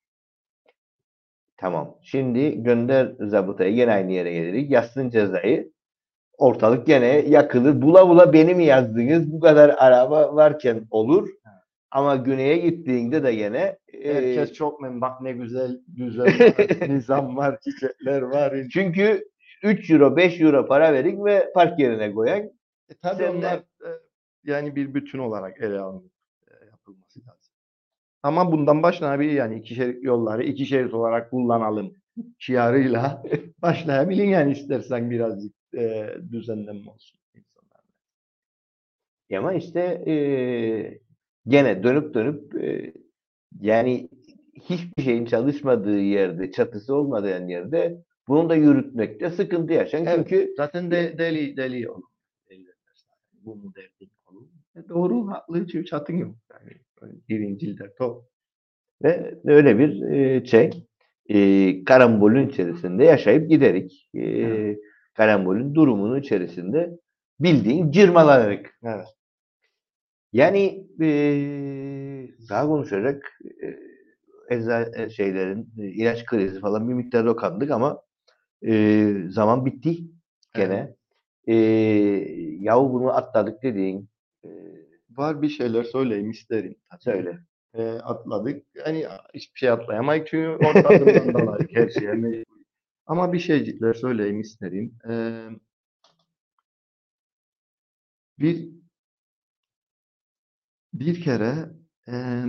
[1.62, 1.98] Tamam.
[2.02, 4.70] Şimdi gönder zabıtaya gene aynı yere gelirik.
[4.70, 5.72] Yazsın cezayı
[6.38, 7.82] ortalık gene yakılır.
[7.82, 9.32] Bula bula beni mi yazdınız?
[9.32, 11.28] Bu kadar araba varken olur.
[11.90, 15.00] Ama güneye gittiğinde de gene e, herkes e, çok memnun.
[15.00, 18.54] Bak ne güzel düzen var, nizam var, çiçekler var.
[18.72, 19.24] Çünkü
[19.62, 22.40] 3 euro, 5 euro para verin ve park yerine koyan.
[22.88, 23.64] E, tabii onlar de,
[24.44, 26.11] yani bir bütün olarak ele lazım.
[28.22, 31.94] Ama bundan başlayabilir yani iki şerit yolları iki şerit olarak kullanalım
[32.38, 33.22] şiarıyla
[33.62, 37.82] başlayabilin yani istersen birazcık e, düzenlenme olsun insanlarda.
[39.38, 40.14] Ama işte e,
[41.48, 42.92] gene dönüp dönüp e,
[43.60, 44.08] yani
[44.54, 50.06] hiçbir şeyin çalışmadığı yerde, çatısı olmadığı yerde bunu da yürütmekte sıkıntı yaşayan.
[50.06, 52.08] Evet, Çünkü zaten de, deli deli olur.
[53.32, 54.10] Bu mu derdin.
[54.76, 56.36] E doğru, haklı çünkü çatın yok.
[56.52, 56.81] Yani
[57.28, 58.24] birinci dert o.
[59.03, 60.70] Ve öyle bir e, şey
[61.28, 64.11] e, karambolün içerisinde yaşayıp giderik.
[64.14, 64.78] E, evet
[65.14, 66.98] karambolün durumunun içerisinde
[67.40, 68.78] bildiğin cırmalanarak.
[68.84, 69.07] Evet.
[70.32, 71.09] Yani e,
[72.50, 73.38] daha konuşacak
[74.50, 78.03] e, ecza şeylerin e, ilaç krizi falan bir miktar dokandık ama
[78.66, 79.98] e, zaman bitti
[80.55, 80.74] gene.
[80.74, 80.96] Evet.
[81.46, 81.55] E,
[82.61, 84.11] yahu bunu atladık dediğin e,
[85.16, 86.76] var bir şeyler söyleyeyim isterim.
[87.00, 87.38] Söyle.
[87.74, 88.66] E, atladık.
[88.74, 92.44] Yani hiçbir şey atlayamayız çünkü ortalığından dolayı her şeye
[93.06, 94.98] ama bir şeycikler söyleyeyim isterim.
[95.08, 95.48] Ee,
[98.38, 98.68] bir
[100.94, 101.70] bir kere
[102.08, 102.44] e,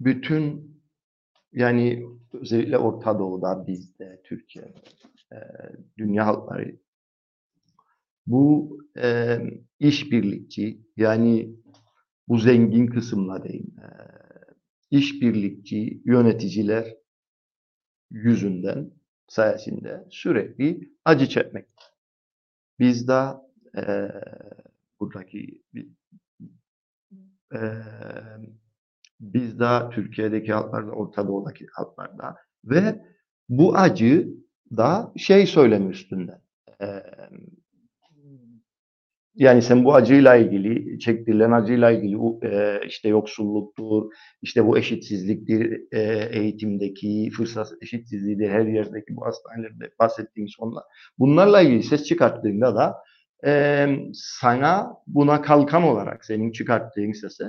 [0.00, 0.70] bütün
[1.52, 4.80] yani özellikle Orta Doğu'da bizde, Türkiye'de,
[5.32, 5.38] e,
[5.98, 6.76] dünya halkları
[8.30, 9.38] bu e,
[9.78, 11.56] işbirlikçi yani
[12.28, 13.88] bu zengin kısımla diyeyim, e,
[14.90, 16.94] işbirlikçi yöneticiler
[18.10, 18.90] yüzünden
[19.28, 21.66] sayesinde sürekli acı çekmek.
[22.78, 23.22] Biz de
[23.76, 24.10] e,
[25.00, 25.62] buradaki
[27.54, 27.60] e,
[29.20, 33.04] biz de Türkiye'deki halklarda, Orta Doğu'daki halklarda ve
[33.48, 34.28] bu acı
[34.76, 36.40] da şey söylemi üstünde.
[36.80, 37.02] E,
[39.40, 44.12] yani sen bu acıyla ilgili, çektirilen acıyla ilgili e, işte yoksulluktur,
[44.42, 50.84] işte bu eşitsizliktir, e, eğitimdeki fırsat eşitsizliğidir, her yerdeki bu hastanelerde bahsettiğimiz konular.
[51.18, 52.96] Bunlarla ilgili ses çıkarttığında da
[53.46, 57.44] e, sana buna kalkan olarak senin çıkarttığın sese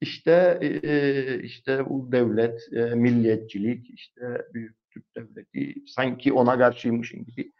[0.00, 4.20] işte e, işte bu devlet, e, milliyetçilik, işte
[4.54, 7.52] büyük Türk devleti sanki ona karşıymışın gibi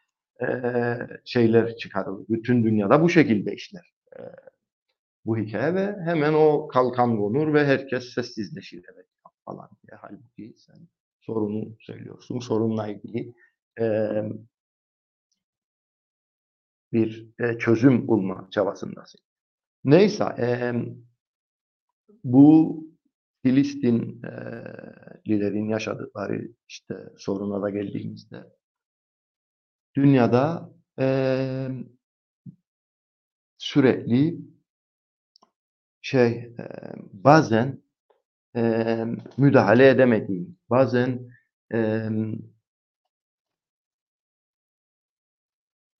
[1.25, 2.27] şeyler çıkarılır.
[2.29, 3.93] Bütün dünyada bu şekilde işler
[5.29, 9.07] bu hikaye ve hemen o kalkan konur ve herkes sessizleşir evet
[9.45, 9.99] falan diye.
[10.01, 10.89] Halbuki sen
[11.21, 12.39] sorunu söylüyorsun.
[12.39, 13.35] Sorunla ilgili
[16.93, 17.29] bir
[17.59, 19.21] çözüm bulma çabasındasın.
[19.85, 20.73] Neyse e,
[22.25, 22.79] bu
[23.43, 28.45] Filistinlilerin yaşadıkları işte soruna da geldiğimizde
[29.99, 30.71] dünyada
[31.01, 31.07] e,
[33.59, 34.39] sürekli
[36.03, 36.65] şey e,
[37.13, 37.83] bazen
[38.57, 39.05] e,
[39.39, 41.21] müdahale edemediğim, bazen
[41.75, 42.09] e,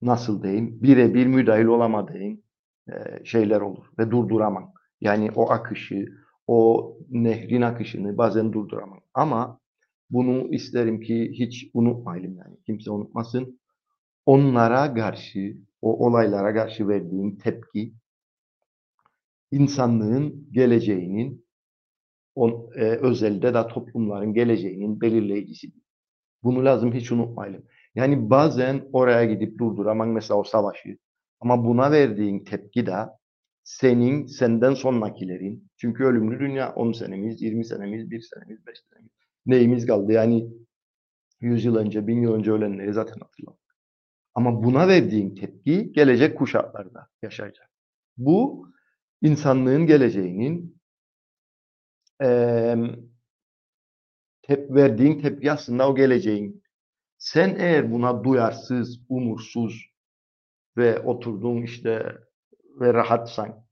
[0.01, 2.41] nasıl diyeyim, birebir müdahil olamadığım
[2.89, 4.73] e, şeyler olur ve durduramam.
[5.01, 6.05] Yani o akışı,
[6.47, 9.01] o nehrin akışını bazen durduramam.
[9.13, 9.59] Ama
[10.09, 12.57] bunu isterim ki hiç unutmayalım yani.
[12.65, 13.58] Kimse unutmasın
[14.29, 17.93] onlara karşı, o olaylara karşı verdiğin tepki
[19.51, 21.45] insanlığın geleceğinin
[22.35, 25.81] on, e, özelde de toplumların geleceğinin belirleyicisidir.
[26.43, 27.63] Bunu lazım hiç unutmayalım.
[27.95, 30.97] Yani bazen oraya gidip durduramak mesela o savaşı
[31.39, 32.97] ama buna verdiğin tepki de
[33.63, 39.11] senin, senden sonrakilerin çünkü ölümlü dünya 10 senemiz, 20 senemiz, 1 senemiz, 5 senemiz
[39.45, 40.11] neyimiz kaldı?
[40.11, 40.49] Yani
[41.41, 43.58] 100 yıl önce, 1000 yıl önce ölenleri zaten hatırlamam.
[44.39, 47.69] Ama buna verdiğin tepki gelecek kuşaklarda yaşayacak.
[48.17, 48.67] Bu
[49.21, 50.81] insanlığın geleceğinin
[52.21, 52.75] e,
[54.41, 56.63] tep verdiğin tepki aslında o geleceğin.
[57.17, 59.85] Sen eğer buna duyarsız, umursuz
[60.77, 62.17] ve oturdun işte
[62.79, 63.65] ve rahatsan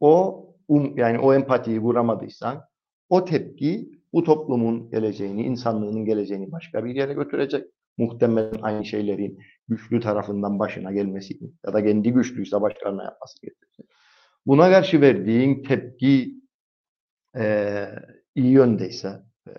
[0.00, 2.64] o um, yani o empatiyi vuramadıysan
[3.08, 7.66] o tepki bu toplumun geleceğini, insanlığının geleceğini başka bir yere götürecek
[7.98, 9.38] muhtemelen aynı şeylerin
[9.68, 13.86] güçlü tarafından başına gelmesi ya da kendi güçlüyse başkalarına yapması gerekecek.
[14.46, 16.42] Buna karşı verdiğin tepki
[17.36, 17.86] e,
[18.34, 19.50] iyi yöndeyse, e,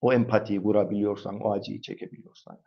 [0.00, 2.60] o empatiyi kurabiliyorsan, o acıyı çekebiliyorsan,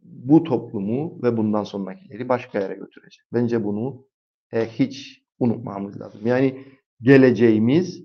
[0.00, 3.24] bu toplumu ve bundan sonrakileri başka yere götürecek.
[3.32, 4.08] Bence bunu
[4.52, 6.26] e, hiç unutmamız lazım.
[6.26, 6.64] Yani
[7.00, 8.02] geleceğimiz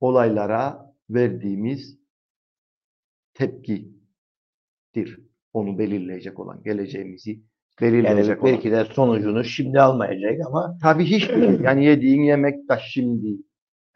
[0.00, 1.98] olaylara verdiğimiz
[3.34, 3.95] tepki
[4.96, 5.20] dir
[5.52, 7.40] onu belirleyecek olan geleceğimizi
[7.80, 8.86] belirleyecek yani belki olan.
[8.86, 11.30] de sonucunu şimdi almayacak ama tabii hiç
[11.62, 13.36] yani yediğin yemek de şimdi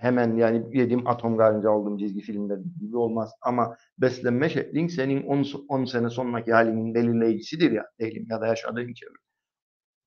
[0.01, 3.33] hemen yani yediğim atom karınca olduğum çizgi filmde gibi olmaz.
[3.41, 8.27] Ama beslenme şeklin senin 10, 10 sene sonraki halinin belirleyicisidir ya diyelim.
[8.31, 9.19] Ya da yaşadığın çevre.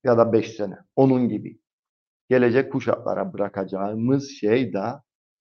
[0.04, 0.76] Ya da 5 sene.
[0.96, 1.60] Onun gibi.
[2.30, 4.84] Gelecek kuşaklara bırakacağımız şey de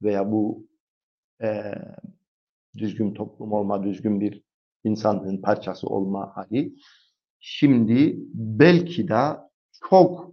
[0.03, 0.67] veya bu
[1.43, 1.63] e,
[2.79, 4.43] düzgün toplum olma, düzgün bir
[4.85, 6.74] insanlığın parçası olma hali
[7.41, 9.22] şimdi belki de
[9.89, 10.33] çok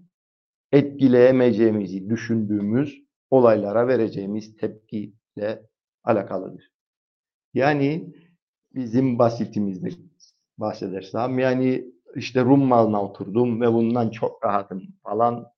[0.72, 5.70] etkileyemeyeceğimizi düşündüğümüz olaylara vereceğimiz tepkiyle
[6.04, 6.72] alakalıdır.
[7.54, 8.14] Yani
[8.76, 9.89] bizim basitimizde
[10.58, 11.86] bahsedersem yani
[12.16, 15.52] işte Rum malına oturdum ve bundan çok rahatım falan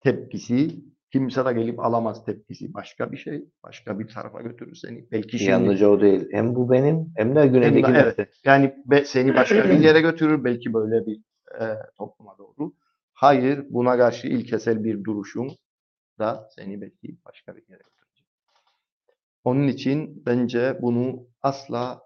[0.00, 0.84] tepkisi
[1.14, 2.74] Kimse de gelip alamaz tepkisi.
[2.74, 3.44] Başka bir şey.
[3.62, 5.10] Başka bir tarafa götürür seni.
[5.12, 5.50] Belki şimdi...
[5.50, 6.28] Yalnızca o değil.
[6.30, 8.28] Hem bu benim hem de güneydeki hem de, evet.
[8.44, 10.44] Yani be, seni başka bir yere götürür.
[10.44, 11.20] Belki böyle bir
[11.60, 11.64] e,
[11.98, 12.74] topluma doğru.
[13.12, 13.66] Hayır.
[13.70, 15.50] Buna karşı ilkesel bir duruşun
[16.18, 18.26] da seni belki başka bir yere götürecek.
[19.44, 22.02] Onun için bence bunu asla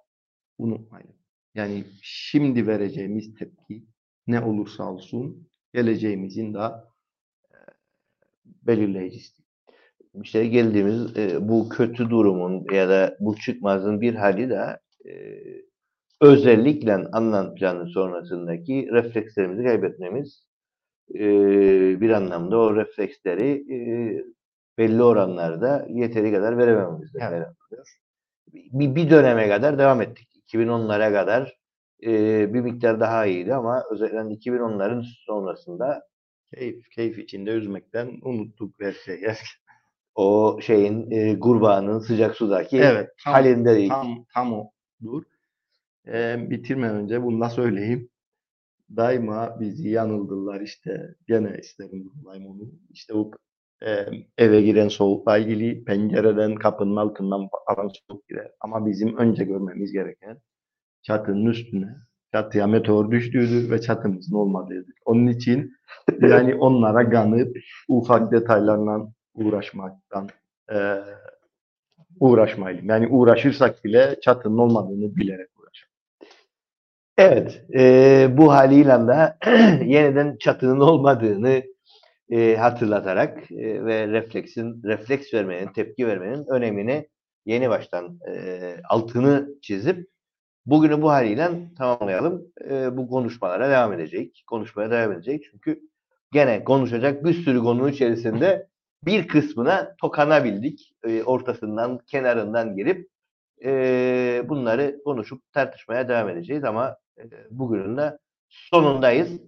[0.59, 1.15] unutmayın.
[1.55, 3.87] Yani şimdi vereceğimiz tepki
[4.27, 6.59] ne olursa olsun geleceğimizin de
[8.69, 9.43] belirleyicisi.
[10.23, 15.13] İşte geldiğimiz e, bu kötü durumun ya da bu çıkmazın bir hali de e,
[16.21, 20.49] özellikle anlam planı sonrasındaki reflekslerimizi kaybetmemiz
[21.15, 21.21] e,
[22.01, 23.79] bir anlamda o refleksleri e,
[24.79, 27.31] belli oranlarda yeteri kadar veremememizden evet.
[27.31, 27.99] kaynaklanıyor.
[28.53, 30.29] Bir, bir döneme kadar devam ettik.
[30.53, 31.59] 2010'lara kadar
[32.03, 36.03] e, bir miktar daha iyiydi ama özellikle 2010'ların sonrasında
[36.55, 39.27] Keyif, keyif içinde yüzmekten unuttuk her şeyi.
[40.15, 43.89] o şeyin e, gurbağanın sıcak sudaki evet, tam, halinde değil.
[43.89, 44.71] Tam, tam o.
[45.03, 45.23] Dur.
[46.07, 48.11] Ee, bitirmeden önce bunu da söyleyeyim.
[48.97, 51.15] daima bizi yanıldılar işte.
[51.29, 52.71] Gene isterim vurgulayayım onu.
[52.91, 53.31] İşte o
[53.87, 54.07] e,
[54.39, 58.51] eve giren soğukla ilgili pencereden kapının altından falan soğuk girer.
[58.61, 60.41] Ama bizim önce görmemiz gereken
[61.03, 61.97] çatının üstüne
[62.33, 64.95] çatıya meteor düştüğüdür ve çatımızın olmadığıdır.
[65.05, 65.73] Onun için
[66.21, 67.57] yani onlara kanıp
[67.89, 70.29] ufak detaylarla uğraşmaktan
[70.73, 70.99] e,
[72.21, 72.89] uğraşmayalım.
[72.89, 75.93] Yani uğraşırsak bile çatının olmadığını bilerek uğraşalım.
[77.19, 79.37] Evet, e, bu haliyle de
[79.85, 81.63] yeniden çatının olmadığını
[82.31, 87.09] e, hatırlatarak e, ve refleksin, refleks vermenin, tepki vermenin önemini
[87.47, 90.09] yeni baştan e, altını çizip
[90.71, 92.53] bugünü bu haliyle tamamlayalım.
[92.71, 94.45] E, bu konuşmalara devam edecek.
[94.47, 95.45] Konuşmaya devam edecek.
[95.51, 95.81] Çünkü
[96.33, 98.69] gene konuşacak bir sürü konunun içerisinde
[99.05, 100.95] bir kısmına tokanabildik.
[101.05, 103.09] E, ortasından, kenarından girip
[103.65, 109.41] e, bunları konuşup tartışmaya devam edeceğiz ama e, bugünün de sonundayız.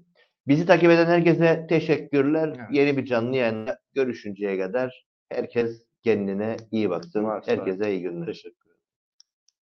[0.48, 2.48] Bizi takip eden herkese teşekkürler.
[2.58, 2.68] Evet.
[2.72, 7.26] Yeni bir canlı yayında görüşünceye kadar herkes kendine iyi baksın.
[7.46, 8.26] Herkese iyi günler.
[8.26, 8.69] Teşekkür